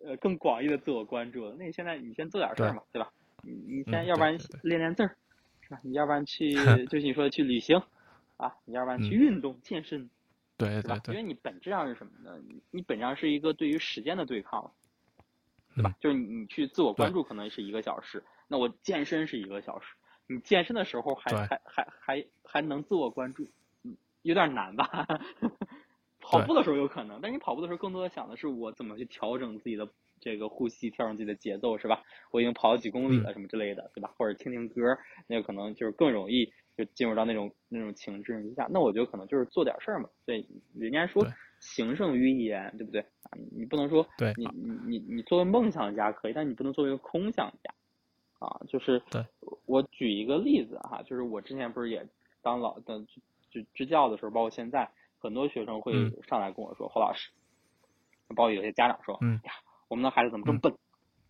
[0.01, 1.57] 呃更广义的自我关注了？
[1.59, 3.13] 那你现在你先做点事儿嘛，对吧？
[3.43, 5.17] 你你先要不然练练字儿，
[5.63, 5.81] 是吧？
[5.83, 6.53] 你要不然去
[6.87, 7.83] 就是你说的去旅行。
[8.37, 10.11] 啊，你要不然去运动健身，
[10.57, 12.37] 对对对，因为你本质上是什么呢？
[12.49, 14.73] 你你本质上是一个对于时间的对抗，
[15.77, 15.95] 对吧？
[16.01, 19.87] 就是你你去自我关注可能是一个小时，那我健身是一个小时。
[20.27, 23.47] 你健身的时候还还还还还能自我关注，
[24.23, 24.89] 有点难吧？
[26.21, 29.89] 跑步的时候有可能，但是你跑步的时候更多的想的是我怎么去调整自己的
[30.21, 32.03] 这个呼吸，调整自己的节奏，是吧？
[32.31, 34.15] 我已经跑了几公里了，什么之类的，对吧？
[34.17, 34.97] 或者听听歌，
[35.27, 36.53] 那个可能就是更容易。
[36.77, 40.09] 就进入到那种那种情志之下，那我觉得可能就是做点事儿嘛。
[40.27, 40.45] 对，
[40.75, 41.25] 人家说
[41.61, 43.31] 行胜于言，对不对啊？
[43.57, 47.73] 你不能说，对，你你你你作为梦想家可以，但你不能作为一个空想家
[48.47, 48.61] 啊。
[48.69, 49.03] 就是，
[49.67, 52.07] 我举一个例子哈，就是我之前不是也
[52.43, 53.01] 当老的
[53.51, 55.93] 就支教的时候，包括现在，很多学生会
[56.29, 57.31] 上来跟我说，侯老师，
[58.35, 59.53] 包括有些家长说，嗯呀，
[59.89, 60.75] 我们的孩子怎么这么笨？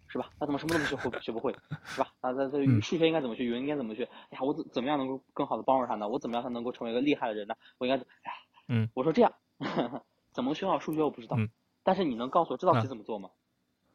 [0.06, 0.30] 是吧？
[0.38, 1.52] 他怎么什么都不学会学不会，
[1.84, 2.06] 是吧？
[2.22, 3.44] 他，他他数学应该怎么学？
[3.44, 4.04] 语文应该怎么学？
[4.30, 6.08] 哎呀，我怎怎么样能够更好的帮助他呢？
[6.08, 7.54] 我怎么样才能够成为一个厉害的人呢？
[7.78, 8.32] 我应该，哎呀，
[8.68, 9.34] 嗯，我说这样，
[10.32, 11.36] 怎么学好数学我不知道，
[11.82, 13.30] 但是你能告诉我这道题怎么做吗？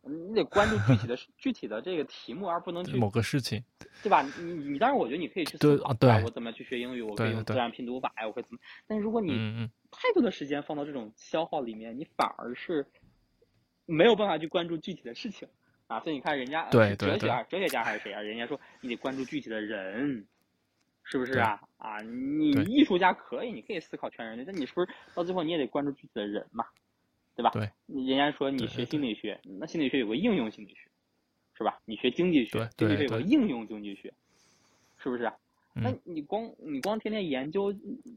[0.01, 3.63] 你得关注具体的具体的这个题目，而不能去某个事情，
[4.01, 4.21] 对吧？
[4.39, 7.01] 你你当然，我觉得你可以去思考，对，我怎么去学英语？
[7.01, 8.59] 我可以用自然拼读法呀，我可以怎么？
[8.87, 12.85] 但是如果你嗯太多的时间放到这种消耗里面，你反而是
[13.85, 15.47] 没有办法去关注具体的事情。
[15.87, 18.21] 啊，所以你看人家对哲学家，哲学家还是谁啊？
[18.21, 20.23] 人家说你得关注具体的人，
[21.03, 21.59] 是不是啊？
[21.77, 26.63] 啊，你艺术家可以，你可以思考全人类，但你是不是到最后你也得关注具体的人嘛？
[27.39, 27.51] 对吧？
[27.51, 27.69] 对。
[27.87, 30.89] 人家说你学心理学，那心理学有个应用心理学，
[31.57, 31.79] 是吧？
[31.85, 34.13] 你学经济学，经济学有个应用经济学，
[34.97, 35.31] 是不是？
[35.73, 37.73] 那你光你光天天研究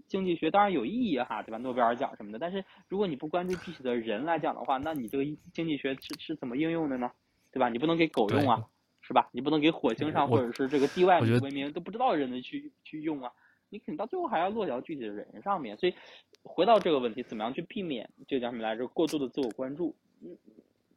[0.08, 1.58] 经济学，当然有意义哈，对吧？
[1.58, 7.12] 诺贝尔奖什么的，但是如果你不关注具体的人来讲的话，那你这个经济学是是怎么应用的呢？
[7.52, 7.68] 对吧？
[7.68, 8.66] 你不能给狗用啊，
[9.02, 9.28] 是吧？
[9.30, 13.30] 你不能给火星上或者是这个地外文明都不知道人的去去用啊，
[13.72, 15.76] 你肯定到最后还要落脚具体的人上面。
[15.78, 15.94] 所以
[16.42, 18.86] 回到这个问题，怎么样去避免这叫什么来着？
[18.86, 19.96] 过度的自我关注，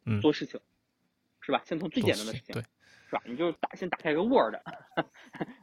[0.06, 0.60] 嗯，做事情，
[1.42, 1.62] 是吧？
[1.66, 2.62] 先从最简单的事情，对，
[3.10, 3.22] 是吧？
[3.26, 4.56] 你就打先打开个 Word，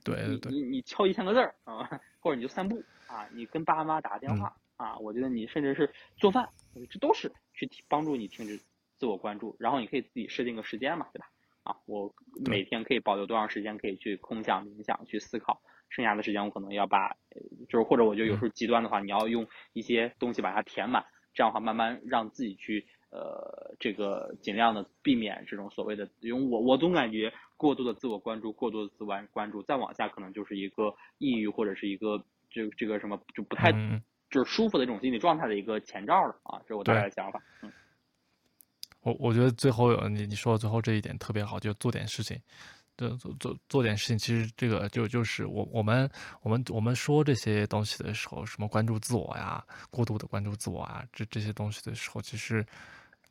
[0.02, 6.48] 对 对对，你你敲一千个字儿啊，或者你就散步啊，你跟爸妈打个电话啊，我觉得你甚至是做饭，
[6.90, 8.58] 这都是去帮助你停止。
[8.98, 11.28] 自我关注，然后你可以自己设定个时间嘛，对吧？
[11.64, 12.14] 啊，我
[12.48, 15.60] 每天可以保留多长时间可以去空想、冥想、去思考，
[15.94, 17.10] 剩下的时间我可能要把，
[17.68, 33.70] 就是或者我觉得有时候极端的话，你要用一些东西把它填满，这样的话慢慢让自己去呃这个尽量的避免这种所谓的，因为我我总感觉过度的自我关注、过度的自我关注，再往下可能就是一个抑郁或者是一个这这个什么就不太
[34.30, 37.70] 就是舒服的这种心理状态的一个前兆了啊，这是我大概的想法，嗯。
[39.02, 42.40] 我我觉得最后你你说的最后这一点特别好，就做点事情，
[42.96, 44.18] 做做做做点事情。
[44.18, 46.10] 其实这个就就是我我们
[46.42, 52.64] 我们我们说这些东西的时候，什么关注自我呀，过度的关注自我啊，这这些东西的时候，其实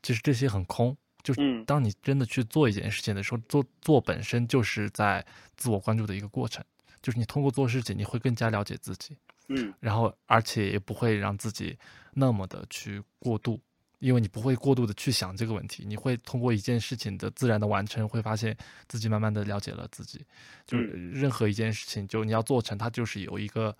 [0.02, 0.96] 其实这些很空。
[1.22, 5.24] 就是当你真的去做一件事情的时候，做做本身就是在
[5.56, 6.64] 自我关注的一个过程。
[7.00, 9.16] 就是你通过做事情，你会更加了解自己，
[9.48, 11.78] 嗯，然后而且也不会让自己
[12.12, 13.60] 那么的去过度。
[14.02, 18.56] 因为你不会过度的去想这个问题，你会通过一件事情的自然的完成，会发现
[18.88, 20.26] 自己慢慢的了解了自己。
[20.66, 23.76] 就是任何一件事情，就你要做成，它就是有一个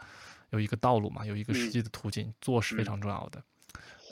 [0.50, 3.42] 有一个道路嘛，有一个实际的途径，做是非常重要的。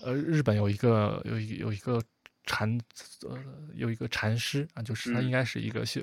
[0.03, 2.03] 呃，日本有一个有一有一个
[2.45, 2.77] 禅
[3.23, 3.39] 呃
[3.75, 6.03] 有一个禅师啊，就是他应该是一个修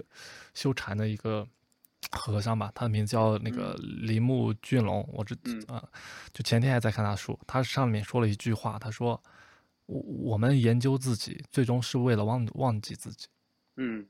[0.53, 1.45] 修禅的一个
[2.11, 5.05] 和尚吧，他的名字叫那个铃木俊龙。
[5.11, 5.35] 我这
[5.67, 5.83] 啊，
[6.31, 9.21] 就前天还在看他书，他上面说了一句话，他说。
[9.87, 13.27] 我我们研究自己，最终是为了忘忘记自己。
[13.75, 14.07] 嗯，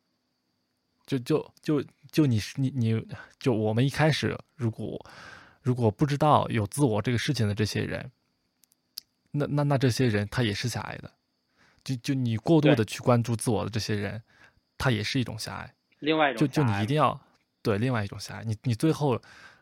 [1.05, 3.07] 就就就就你你你
[3.39, 5.03] 就我们一开始如果
[5.61, 8.11] 如果不知道有自我这个事情的这些人，
[9.31, 11.11] 那那那这些人他也是狭隘的。
[11.83, 14.21] 就就你过度的去关注自我的这些人，
[14.77, 15.73] 他也是一种狭隘。
[15.99, 17.17] 另外一种就就你一定要
[17.61, 18.43] 对另外一种狭隘。
[18.43, 19.21] 你你最后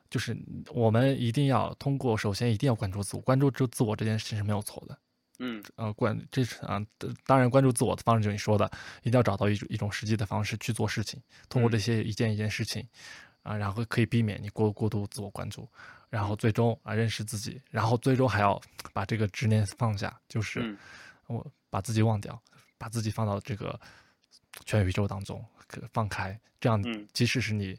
[0.10, 0.36] 就是
[0.70, 4.98] 我们一定要通过，首先一定要关注自我，关注这自我这件事情是没有错的。
[5.40, 6.82] 嗯，呃，关这是啊，
[7.26, 8.70] 当然关注自我的方式就是你说的，
[9.04, 12.88] 一定要找到一种一种实际的方式去做事情，通过这些一件一件事情，
[13.44, 15.70] 啊，然后可以避免你过过度自我关注，
[16.10, 18.62] 然后最终啊认识自己，然后最终还要
[18.94, 20.78] 把这个执念放下，就是
[21.28, 22.42] 我把自己忘掉，
[22.78, 23.78] 把自己放到这个
[24.66, 25.44] 全宇宙当中，
[25.92, 26.82] 放开，这样
[27.12, 27.78] 即使是你，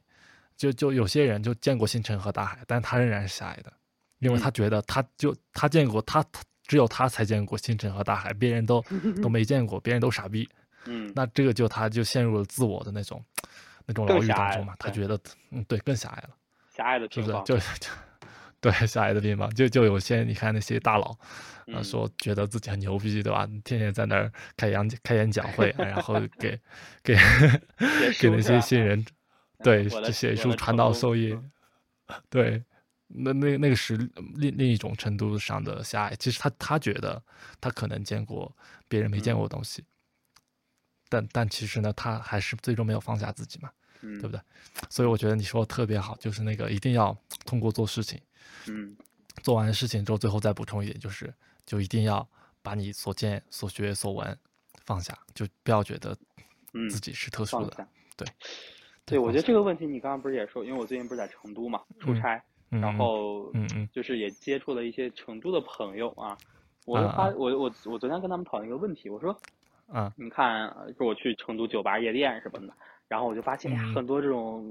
[0.58, 3.72] 就就有些人就见过星辰和大海，但他仍然是狭隘的，
[4.18, 6.42] 因为他觉得他就他见过他他。
[6.66, 8.84] 只有他才见过星辰和大海，别人都
[9.22, 10.48] 都没见过，别人都傻逼。
[10.86, 13.24] 嗯，那这个就他就陷入了自我的那种
[13.86, 14.74] 那种牢狱当中嘛。
[14.78, 15.18] 他觉得，
[15.50, 16.30] 嗯，对，更狭隘了。
[16.74, 17.32] 狭隘的是不是？
[17.44, 17.64] 就就
[18.60, 21.16] 对狭隘的地方，就就有些你看那些大佬，
[21.74, 23.46] 啊，说觉得自己很牛逼，对吧？
[23.64, 26.58] 天天在那儿开演开演讲会，然后给
[27.02, 27.16] 给
[28.20, 29.04] 给那些新人
[29.62, 31.38] 对写书传道授业，
[32.30, 32.62] 对。
[33.08, 33.96] 那那那个是
[34.34, 36.16] 另另一种程度上的狭隘。
[36.16, 37.22] 其实他他觉得
[37.60, 38.54] 他可能见过
[38.88, 39.84] 别人没见过的东西，
[41.08, 44.40] 但但其实呢，他还是最终没有放下自己嘛，对不对？
[44.90, 48.20] 所以我觉得你说的特别好，就是那个一定要通过做事情，
[48.66, 48.96] 嗯，
[49.42, 51.32] 做完事情之后，最后再补充一点，就是
[51.64, 52.28] 就一定要
[52.60, 54.36] 把你所见所学所闻
[54.84, 56.16] 放下，就不要觉得
[56.90, 58.26] 自己是特殊的，对，
[59.04, 62.42] 对，我觉得这个问题你刚刚不是也说，因为我最近不是在成都嘛出差。
[62.70, 66.36] 然后，嗯嗯，就是也接触了一些成都的朋友啊，
[66.84, 69.36] 我就发我我我昨天跟他们讨论一个问题，我说，
[69.88, 72.72] 啊，你看，就我去成都酒吧夜店什么的，
[73.08, 74.64] 然后我就发现呀，很多这种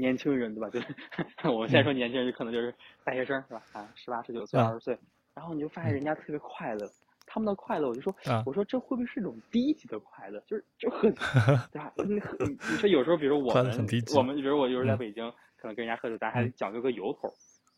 [0.00, 0.68] 年轻人对吧？
[0.72, 2.74] 就是我们现在说年轻人，可能就是
[3.04, 3.62] 大学生是吧？
[3.72, 4.98] 啊，十八十九岁二十岁，
[5.34, 6.88] 然后你就发现人家特别快乐，
[7.26, 8.14] 他们的快乐，我就说，
[8.46, 10.42] 我说这会不会是一种低级的快乐？
[10.46, 11.12] 就是就很
[11.70, 11.92] 对吧？
[11.98, 12.14] 你
[12.48, 13.86] 你说有时候，比如我们
[14.16, 15.30] 我们比如我有时候在北京。
[15.62, 17.32] 可能跟人家喝酒，咱还讲究个由头，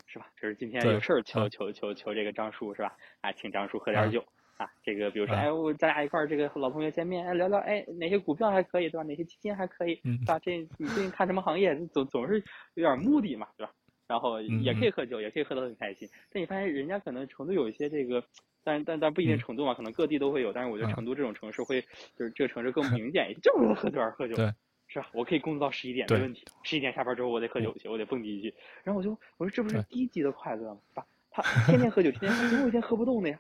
[0.07, 0.27] 是吧？
[0.41, 2.97] 就是今天有事儿求求求求这个张叔，是吧？
[3.21, 4.25] 啊，请张叔喝点酒
[4.57, 4.67] 啊。
[4.83, 9.05] 这个比如说，哎，我咱俩一块儿这个老同学见面，哎，聊聊，哎，哪些股票还可以，对吧？
[9.05, 10.39] 哪些基金还可以，对吧？
[10.39, 11.77] 这你最近看什么行业？
[11.93, 13.73] 总总是有点目的嘛，对吧？
[14.07, 16.09] 然后也可以喝酒，也可以喝得很开心。
[16.33, 18.25] 但你发现人家可能成都有一些这个，
[18.63, 20.53] 但但但不一定成都嘛，可能各地都会有。
[20.55, 21.83] 但是我觉得成都这种城市会，
[22.17, 24.35] 就是这个城市更 明显一些，就是喝酒而喝酒。
[24.37, 24.51] 对。
[24.95, 25.11] 是吧？
[25.13, 28.55] 我可以工作到十一点没问题，十一点下班之后我得喝酒去，我得蹦迪去。
[28.85, 30.81] 然后我就我说这不是低级的快乐吗？
[30.91, 31.07] 是吧？
[31.31, 33.39] 他天天喝酒，天天喝，总有一天喝不动的呀，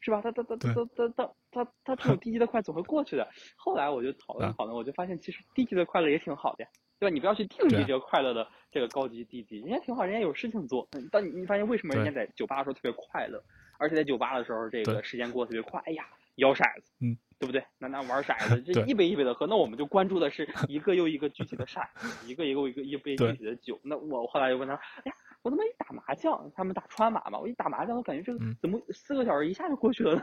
[0.00, 0.20] 是吧？
[0.20, 3.28] 他他他他他他他他他这种低级的快总会过去的。
[3.54, 7.14] 后来我就讨论讨论，我就发现其实低级的快乐也挺好的呀，对吧？
[7.14, 10.88] 你不要去定义这个快乐的这个高级低级，人家挺好，人家有事情做。
[11.12, 13.40] 当你你发现为什么人家在酒吧的时候特别快乐，
[13.78, 15.80] 而且在酒吧的时候这个时间过得特别快？
[15.86, 16.04] 哎呀，
[16.38, 17.16] 摇骰子，嗯。
[17.40, 17.64] 对不对？
[17.78, 23.78] 那那玩骰子，这一杯一杯的喝，那我们就关注的是一个又一个具体的骰子，一个一个一个一杯具体的酒。
[23.84, 25.12] 那我后来又问他，哎呀，
[25.42, 30.22] 我怎么一打麻将，他们打川麻嘛，我一打麻将，我感觉这个怎么四个小时一下就过去了呢？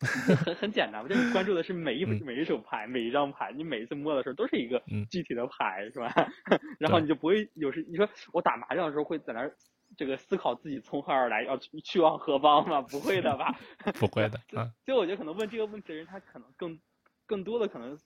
[0.46, 6.10] 很很简单嘛，就是关注的是每一每一手牌，每一张牌，你每一次摸的时候都是一个具体的牌，是吧？
[6.80, 9.42] 然后你就不会有时你说我打麻将的时候会在那。
[9.96, 12.80] 这个思考自己从何而来，要去去往何方吗？
[12.82, 13.54] 不会的吧？
[13.98, 14.40] 不会的。
[14.56, 16.78] 嗯，就我觉得可能问这个问题的人，他可能更
[17.26, 17.98] 更多的可能，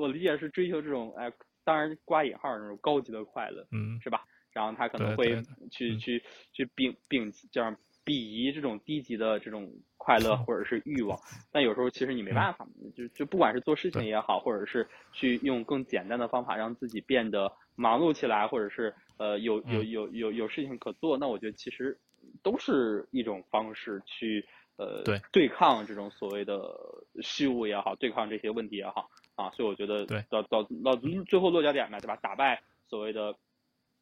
[0.00, 1.32] 我理解是追求这种哎，
[1.64, 4.22] 当然挂引号那种高级的快乐，嗯，是吧？
[4.52, 6.22] 然后他可能会去去
[6.52, 11.18] 去摒摒这样鄙夷这种低级的这种快乐或者是欲望。
[11.52, 18.94] 但有时候其实你没办法，就就不管是做事情也好，或者是去用更简单的方法让自己变得忙碌起来，或者是。
[19.16, 21.98] 呃，有有有有有事情可做，那我觉得其实
[22.42, 24.46] 都是一种方式去
[24.76, 26.76] 呃对对抗这种所谓的
[27.22, 30.96] 虚无也好，对抗这些问题也好啊，所以我觉得对到到到
[31.26, 32.16] 最后落脚点嘛，对吧？
[32.16, 33.32] 打败所谓的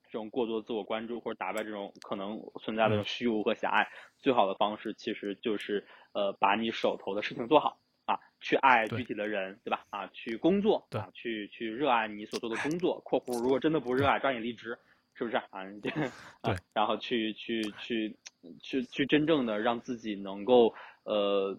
[0.04, 3.88] 这种过多自我关注，或者打败这种可能存在的虚无和狭隘，
[4.18, 7.78] 最好的方式其实就是呃把你手头的事情做好。
[8.06, 9.86] 啊，去爱具体的人，对吧？
[9.88, 13.00] 啊，去工作，对，去去热爱你所做的工作。
[13.00, 14.78] 括弧如果真的不热爱，抓紧离职。
[15.16, 15.62] 是不是啊？
[16.42, 18.16] 对，然后去去去
[18.60, 21.56] 去去真正的让自己能够呃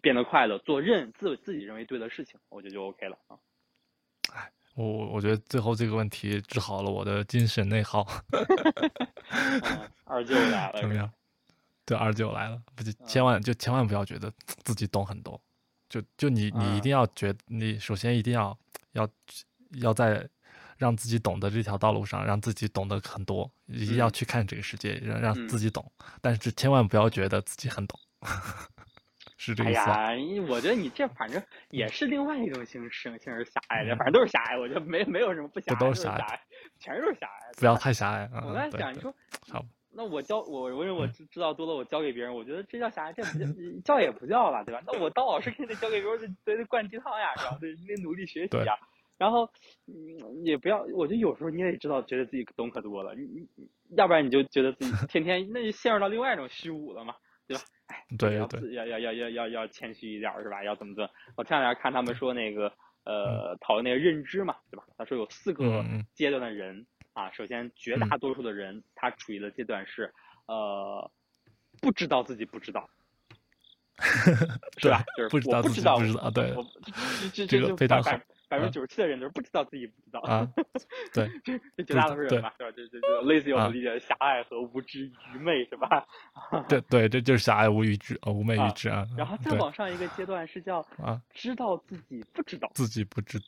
[0.00, 3.38] 变得快乐，做认自自己认为对的事情，我觉得就 OK 了啊。
[4.34, 8.04] 哎，我我觉得最后这个问题治好了我的精神内耗。
[10.04, 11.08] 二舅 来了，怎么样？
[11.84, 14.32] 对，二舅来了，不就千万就千万不要觉得
[14.64, 15.40] 自己懂很多，
[15.88, 18.58] 就就你你一定要觉，你首先一定要
[18.92, 19.08] 要
[19.80, 20.28] 要在。
[20.76, 25.90] 让自己懂得这条道路上，让自己懂得很多，一定要去看这个世界，让让自己懂。
[26.20, 27.98] 但是千万不要觉得自己很懂，
[29.38, 29.80] 是这个意思。
[29.80, 34.58] 哎呀，我觉得你这反正也是另外一种形式，形式狭隘的，反正都是狭隘。
[34.58, 36.40] 我觉得没没有什么不狭隘，都是狭隘，
[36.78, 37.52] 全都是狭隘。
[37.58, 38.28] 不要太狭隘。
[38.34, 39.14] 我刚才讲，你说，
[39.98, 43.38] 那我教我，我认为我知知道多了，我教给别人，我觉得这叫狭隘，这不
[43.80, 44.82] 叫教也不叫了，对吧？
[44.86, 47.56] 那我当老师肯定得教给别人，得得灌鸡汤呀，是吧？
[47.60, 48.76] 得得努力学习呀。
[49.18, 49.50] 然后，
[49.86, 57.14] 嗯，也不要，我觉得有时候你也知道，觉得自己懂可多了，你你，要不然你就觉得自己 天天，那就陷入到另外一种虚无了嘛，
[57.46, 57.62] 对吧？
[57.86, 58.46] 哎，对，要
[58.86, 60.62] 要要要要要要谦虚一点是吧？
[60.64, 61.08] 要怎么怎么？
[61.36, 62.72] 我前两天看他们说那个，
[63.04, 64.84] 呃，讨论那个认知嘛，对吧？
[64.98, 70.12] 他说有四个阶段的人啊，首先绝大多数的人他处于的阶段是，
[70.46, 71.10] 呃，
[71.80, 72.90] 不知道自己不知道，
[74.76, 75.02] 是吧？
[75.16, 75.68] 就是我不知道，不
[76.04, 76.54] 知道，对，
[77.32, 78.10] 这这个非常好。
[78.48, 80.46] 百分之九十七的人就是不知道自己不知道啊，
[81.12, 82.72] 对，这这绝大多数人吧，对吧？
[82.76, 86.06] 这这这类似于我们理解的狭隘和无知、愚昧，是吧？
[86.68, 89.06] 对对，这就是狭隘、无愚智、呃，无昧、愚知啊。
[89.16, 93.38] 然后再往上一个阶段是叫啊，知道自己不知道，自己不知，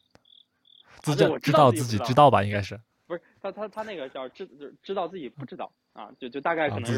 [1.01, 2.43] 自己我知道自己知道吧？
[2.43, 6.97] 应该是不是他他他那个叫知就知道自己不知道啊，就就大概可能是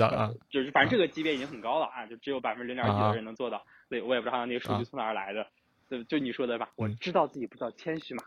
[0.48, 3.64] 就是反正这个级别已经很高了啊，就只有百分之零点一的人能做到。
[3.88, 5.46] 对，我也不知道那个数据从哪儿来的，
[5.91, 6.70] 就就你说的吧？
[6.76, 8.22] 我知道自己不知道，谦虚嘛。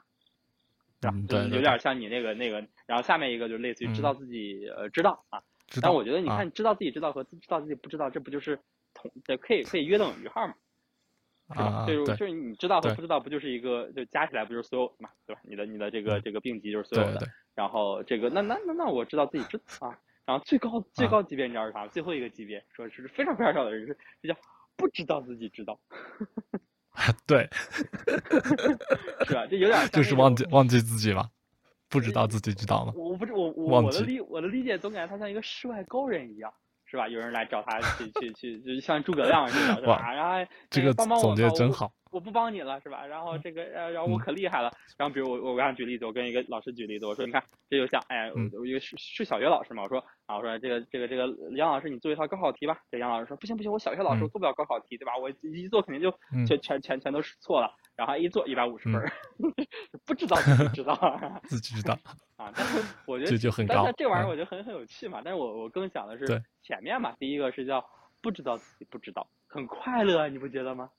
[1.28, 5.44] 对，有点像你那个那个，然后下面一个就类似于知道自己呃知道啊，
[5.82, 8.58] 但我觉得你看知道自己知道和知道自己不知道，这不就是
[8.94, 9.12] 同
[9.42, 10.56] 可以可以约等于号嘛，
[11.52, 11.86] 是吧？
[11.86, 15.42] 就是就是你知道和不知道不就是一个就加起来不就是所有的嘛，对吧？
[15.44, 21.86] 你的你的这个这个病级就是所有的，然后这个那那那那我知道自己知啊，然后最高最高级别你知道是啥？
[21.88, 24.40] 最后一个级别说是非常非常少的人是这叫
[24.78, 25.78] 不知道自己知道。
[27.26, 27.50] 对，
[29.26, 29.46] 是吧？
[29.48, 31.30] 就有点就是忘记忘记自己了，
[31.90, 32.94] 不知道自己知道吗？
[32.96, 36.54] 我不知我我我的理我的理解总感觉他像一个世外高人一样，
[36.94, 37.08] 是吧？
[37.08, 40.14] 有人来找他去去去，就像诸葛亮似的，是吧？
[40.14, 41.92] 然后这个帮帮我，总结真好。
[42.12, 43.04] 我不帮你了，是吧？
[43.04, 44.72] 然后这个，然后我可厉害了。
[44.96, 51.26] 然后比如我，我给他举例子，我跟一个老师举例子，我说，你看，这就像，哎，我一个是是小学老师嘛，我说，啊，我说这个这个这个
[51.56, 52.78] 杨老师，你做一套高考题吧。
[52.92, 55.18] 这杨老师说，不行不行，我小学老师我做不了高考题，对吧？
[55.18, 56.16] 我一做肯定就
[56.46, 57.74] 全全全全都是错了。
[57.96, 59.02] 然后一做一百五十分，
[60.06, 61.98] 不知道自己知道， 自己知道
[62.44, 62.52] 啊。
[62.56, 65.22] 但是 我觉得这就很高，这玩意儿我觉得很很有趣嘛。
[65.24, 66.26] 但是我我更想的是
[66.62, 67.84] 前面嘛，第一个是叫
[68.22, 70.90] 不知道自己不知道，很快乐，你不觉得吗？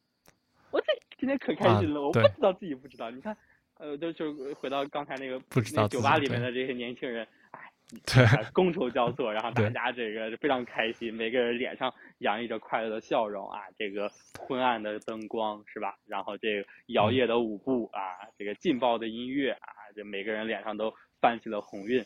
[0.70, 3.08] 我这今天可开心了，我不知道自己不知道。
[3.10, 3.36] 你看，
[3.78, 7.60] 呃，就就回到刚才那个不知道酒吧里面的这些年轻人，哎，
[8.04, 15.94] 对，觥筹交错，然后大家这个非常开心，每个人脸上洋溢着快乐的笑容啊，这个昏暗的灯光是吧？
[16.06, 18.00] 然后这个摇曳的舞步啊，
[18.36, 20.92] 这个劲爆的音乐啊，这每个人脸上都
[21.24, 22.04] 泛起了红晕。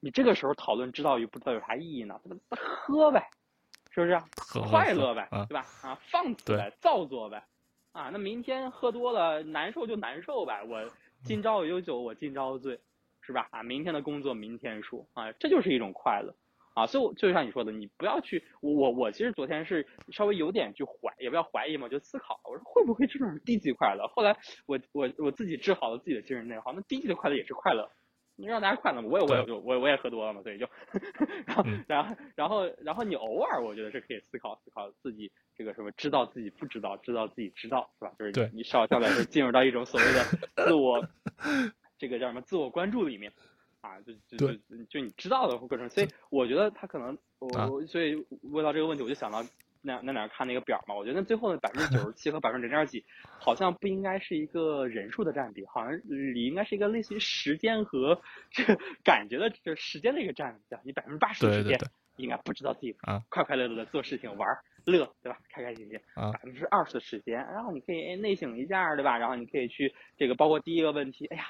[0.00, 2.20] 你这个时候讨论知道与不知道有啥意义呢？
[2.24, 3.30] 那喝呗，
[3.92, 4.20] 是不是？
[4.68, 5.64] 快乐呗，对吧？
[5.84, 7.44] 啊，放肆呗，造作呗。
[7.92, 10.90] 啊，那明天喝多了难受就难受呗，我
[11.24, 12.80] 今朝有酒我今朝醉，
[13.20, 13.46] 是吧？
[13.52, 16.34] 啊，明天的工作明天说，啊，这就是一种快乐，
[16.74, 24.06] 啊，所以就像你说的，你不要去，我我其实昨天是稍微有点去怀，也不要怀疑嘛，就思考，我说会不会这种低级快乐？
[24.08, 24.36] 后来
[24.66, 27.90] 我我我自己治好了自己的精神内耗，那低级的快乐也是快乐。
[28.36, 29.08] 你让大家快乐嘛？
[29.10, 30.68] 我也我也就我我也喝多了嘛，所以就，
[31.46, 38.12] 然后然后然后然后你偶尔我觉得是可以思考思考自己这个什么知道自己不知道，知道自己知道是吧？
[38.18, 40.22] 就是你少相对来说进入到一种所谓的
[40.64, 41.02] 自我
[41.98, 43.32] 这个叫什么自我关注里面
[43.80, 49.42] 啊，就就就就你知道的过程，所以我觉得他可能我所以问到这个问题，我就想到。
[49.86, 50.94] 那那哪看那个表嘛？
[50.96, 53.04] 我觉得最后的百分之九十七和百分之零点几，
[53.38, 55.96] 好像不应该是一个人数的占比，好像
[56.34, 58.20] 你应该是一个类似于时间和
[58.50, 58.64] 这
[59.04, 60.76] 感觉的这时间的一个占比。
[60.82, 61.78] 你百分之八十的时间
[62.16, 62.96] 应该不知道自己
[63.28, 64.48] 快快乐乐的做事情玩
[64.84, 65.38] 乐，对吧？
[65.48, 66.00] 开开心心。
[66.16, 69.16] 百分之二十的时间，然后你可以内省一下，对吧？
[69.16, 71.46] 然后你可以去这个包括第一个问题，哎呀。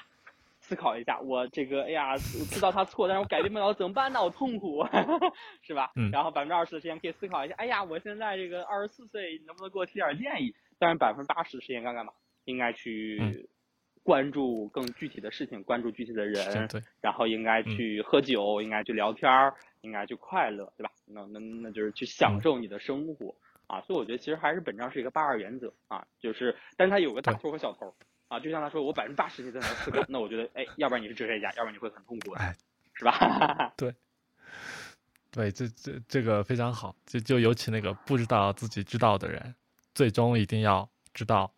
[0.67, 4.21] 思考一下，我这个，哎呀，知道他错，但是我改变不了，怎么办呢？
[4.21, 4.85] 我痛苦，
[5.63, 5.91] 是吧？
[5.95, 6.11] 嗯。
[6.11, 10.53] 然后百分之二十的时间可以思考一下，哎呀，我现在这个二十四岁，能不能给我提点建议？
[10.77, 12.11] 但是百分之八十的时间该干嘛？
[12.43, 13.47] 应该去
[14.03, 16.81] 关注更具体的事情，关注具体的人，对。
[17.01, 20.91] 然后应该去喝酒，应该去聊天儿，应该去快乐，对吧？
[21.05, 23.33] 那那那就是去享受你的生活
[23.67, 23.81] 啊！
[23.81, 27.93] 所以我觉得其实还是本质上是一个八二原则啊，就是，但是它有个大头和小头。
[28.27, 32.55] 啊，就像他说，我百分之八十你在那思考， 那我觉得，哎，要不然你是哲学家，要不然你会很痛苦的，
[32.93, 33.71] 是吧？
[33.77, 33.95] 对，
[35.31, 39.55] 对，这这这个非常好，就就尤其那个不知道自己知道的人，
[39.95, 41.49] 最终一定要知道，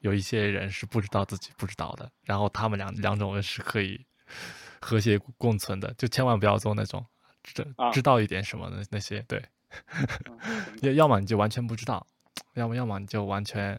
[0.00, 4.06] 有一些人是不知道自己不知道的，然后他们两两种人是可以
[4.80, 7.04] 和谐共存的，就千万不要做那种
[7.42, 7.62] 知
[7.92, 9.44] 知道一点什么的那些，对，
[10.80, 12.06] 要要么你就完全不知道，
[12.54, 13.78] 要么要么你就完全。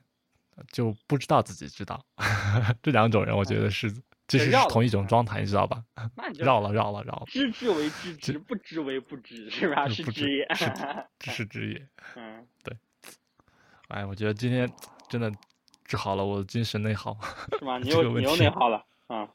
[0.72, 2.04] 就不知道自己知道，
[2.82, 3.94] 这两种人，我觉得是
[4.28, 5.84] 这是同一种状态，你知道吧？
[6.40, 9.88] 绕了绕了绕了，知之为知之，不知为不知，是吧？
[9.88, 10.48] 是知也，
[11.20, 11.88] 知 是知也。
[12.16, 12.76] 嗯，对。
[13.90, 14.70] 哎，我觉得今天
[15.08, 15.32] 真的
[15.86, 17.18] 治好了我的精神内耗，
[17.58, 17.78] 是吗？
[17.84, 19.28] 你又你又内耗了啊？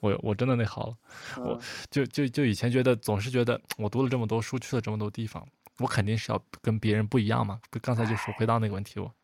[0.00, 0.96] 我我真的内耗了，
[1.36, 5.46] 我就就就以前觉得总是觉得我读了这么多书，去了这么多地方，
[5.78, 7.60] 我肯定是要跟别人不一样嘛。
[7.82, 9.14] 刚才就说回到那个问题，我。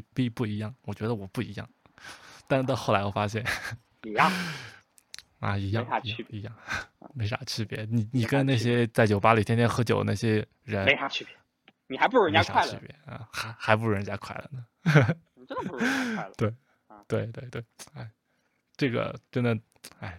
[0.00, 1.68] 比比不一样，我觉得我不一样，
[2.46, 3.44] 但是到后来我发现
[4.04, 4.32] 一样
[5.40, 6.56] 啊，一样，没啥区别，一样，
[7.14, 7.86] 没啥区别。
[7.90, 11.36] 你你跟那些在酒吧里天天喝酒那些人没啥区别，
[11.88, 12.72] 你还不如人家快乐
[13.04, 14.66] 啊，还还不如人家快乐呢。
[15.46, 16.34] 真的不如人家快乐。
[16.38, 16.54] 对，
[17.08, 17.64] 对对对，
[17.94, 18.10] 哎，
[18.76, 19.58] 这个真的，
[19.98, 20.18] 哎，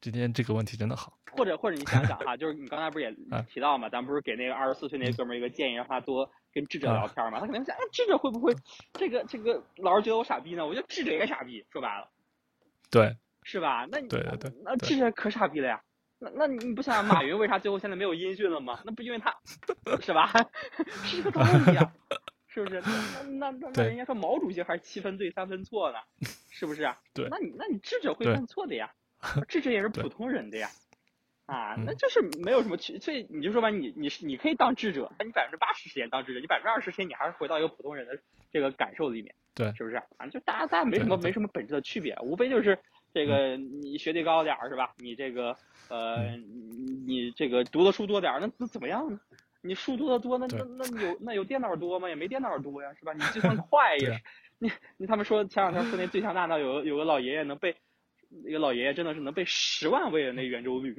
[0.00, 1.18] 今天这个问题真的好。
[1.36, 3.14] 或者或者你想想哈， 就是你刚才不是也
[3.48, 7.40] 提到嘛，咱不是给那个二十四岁那哥们儿一个建议，让他多跟智者聊天嘛？
[7.40, 8.54] 他肯定想，哎，智者会不会
[8.92, 10.66] 这个这个老是觉得我傻逼呢？
[10.66, 12.08] 我觉得智者也傻逼，说白了，
[12.90, 13.86] 对，是吧？
[13.90, 15.82] 那对对对，那智者可傻逼了呀。
[16.20, 18.80] 那那你不想马云为啥最后现在没有音讯了吗？
[18.84, 19.34] 那不因为他，
[20.00, 20.30] 是吧？
[21.04, 21.92] 是一个大问题啊，
[22.48, 22.80] 是不是？
[23.32, 25.98] 那那那那人家说毛主席还是七分对三分错呢，
[26.50, 26.96] 是不是啊？
[27.12, 28.90] 对，那你那你智者会犯错的呀，
[29.48, 30.70] 智者也是普通人的呀。
[31.46, 38.18] 啊，那就是没有什么区，所以你就说吧，你你是你可以当智者，但你百分之八十时间当智者，你百分之二十时间你还是回到一个普通人的
[38.50, 39.96] 这个感受里面，对，是不是？
[40.16, 42.78] 反啊，就大家大家没什么没什么本质的区别，无非就是
[43.12, 44.94] 这个你学历高点儿是吧？
[44.96, 45.54] 你这个
[45.90, 46.36] 呃，
[47.06, 49.20] 你这个读的书多点儿，那那怎么样呢？
[49.60, 52.08] 你书读的多，那那那有那有电脑多吗？
[52.08, 53.12] 也没电脑多呀，是吧？
[53.12, 54.20] 你计算快也是，
[54.58, 57.76] 你你他们说前两天说那最强大脑有有个老爷爷能背。
[58.42, 60.96] 那个老爷爷真的是能背十万位的那圆周率，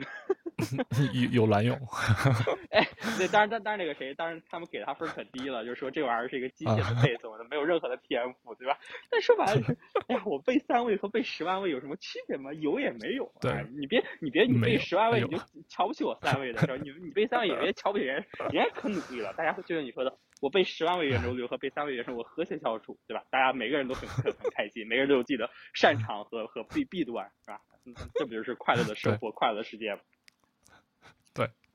[1.13, 1.75] 有有卵用。
[2.71, 2.87] 哎，
[3.17, 8.77] 对，当然，当当然那个谁，当然他们给他分可低了，就是说这玩意儿是一个机械的背诵的，没有任何的天赋，对吧？
[9.09, 9.77] 但说白了是，
[10.07, 12.53] 哎呀，我背三位和背十万位有什么区别吗？
[12.53, 13.31] 有也没有。
[13.41, 15.37] 对，你别你别你背十万位你就
[15.67, 16.75] 瞧不起我三位的，是吧？
[16.77, 19.33] 你你背三位也别瞧不起人，人家可努力了。
[19.33, 20.17] 大家就像你说的。
[20.41, 23.23] 我背十万位圆周率和背三位圆周率，我和谐相处，对吧？
[23.31, 27.61] 大家每个人都很很很开心，每个人都有自己的擅长和和弊弊端，是吧？
[28.15, 30.01] 这不就是快乐的生活、快乐的世界吗？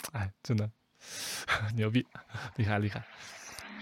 [0.03, 0.70] 对，哎，真的
[1.74, 2.07] 牛逼，
[2.57, 3.03] 厉害厉害。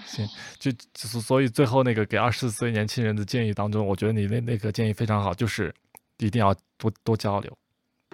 [0.06, 0.26] 行，
[0.58, 5.74] 就所所以最后那个给二十四岁年轻人的建议当中，我觉得你那那个建议非常好，就是
[6.16, 7.58] 一定要多多交流，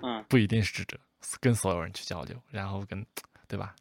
[0.03, 0.99] 嗯，不一定是智者，
[1.41, 3.07] 跟所有人去交流，然后跟，
[3.47, 3.77] 对吧？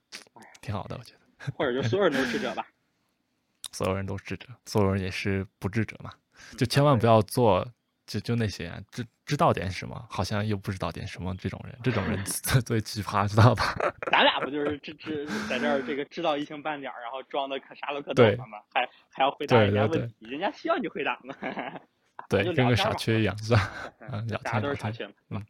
[0.62, 1.52] 挺好的，我觉得。
[1.56, 2.66] 或者就所有人都是智者吧。
[3.74, 6.12] 所有人都是智者，所有人也是不智者嘛。
[6.58, 7.68] 就千万不要做，
[8.14, 13.76] 就就那些知知道点什么，好像又不知道点什么这种人，这种人 最最奇葩，知道吧？
[14.12, 18.60] 咱俩不就是知知在这儿这个知道一星半点儿，然后装的可啥都可懂了吗？
[18.72, 21.36] 还还要回答人家问题，人家需要你回答吗？
[22.30, 23.72] 对，跟个傻缺一样，是吧？
[24.12, 25.44] 嗯，聊天都是傻缺嗯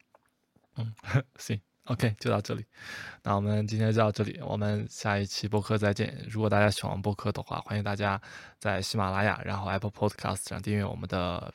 [0.76, 0.94] 嗯，
[1.36, 1.60] 行。
[1.84, 2.64] OK，就到这里。
[3.22, 6.18] 那我们今天就到这里，我们下一期播客再见。
[6.30, 8.18] 如果大家喜欢播客的话，欢迎大家
[8.58, 11.52] 在喜马拉雅、然后 Apple Podcast 上订阅我们的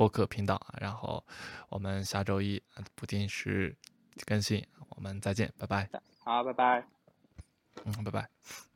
[0.00, 0.58] 播客频道。
[0.80, 1.22] 然后
[1.68, 2.62] 我们下周一
[2.94, 3.76] 不定时
[4.24, 5.90] 更新，我们再见，拜拜。
[6.24, 6.82] 好，拜拜。
[7.84, 8.69] 嗯，拜拜。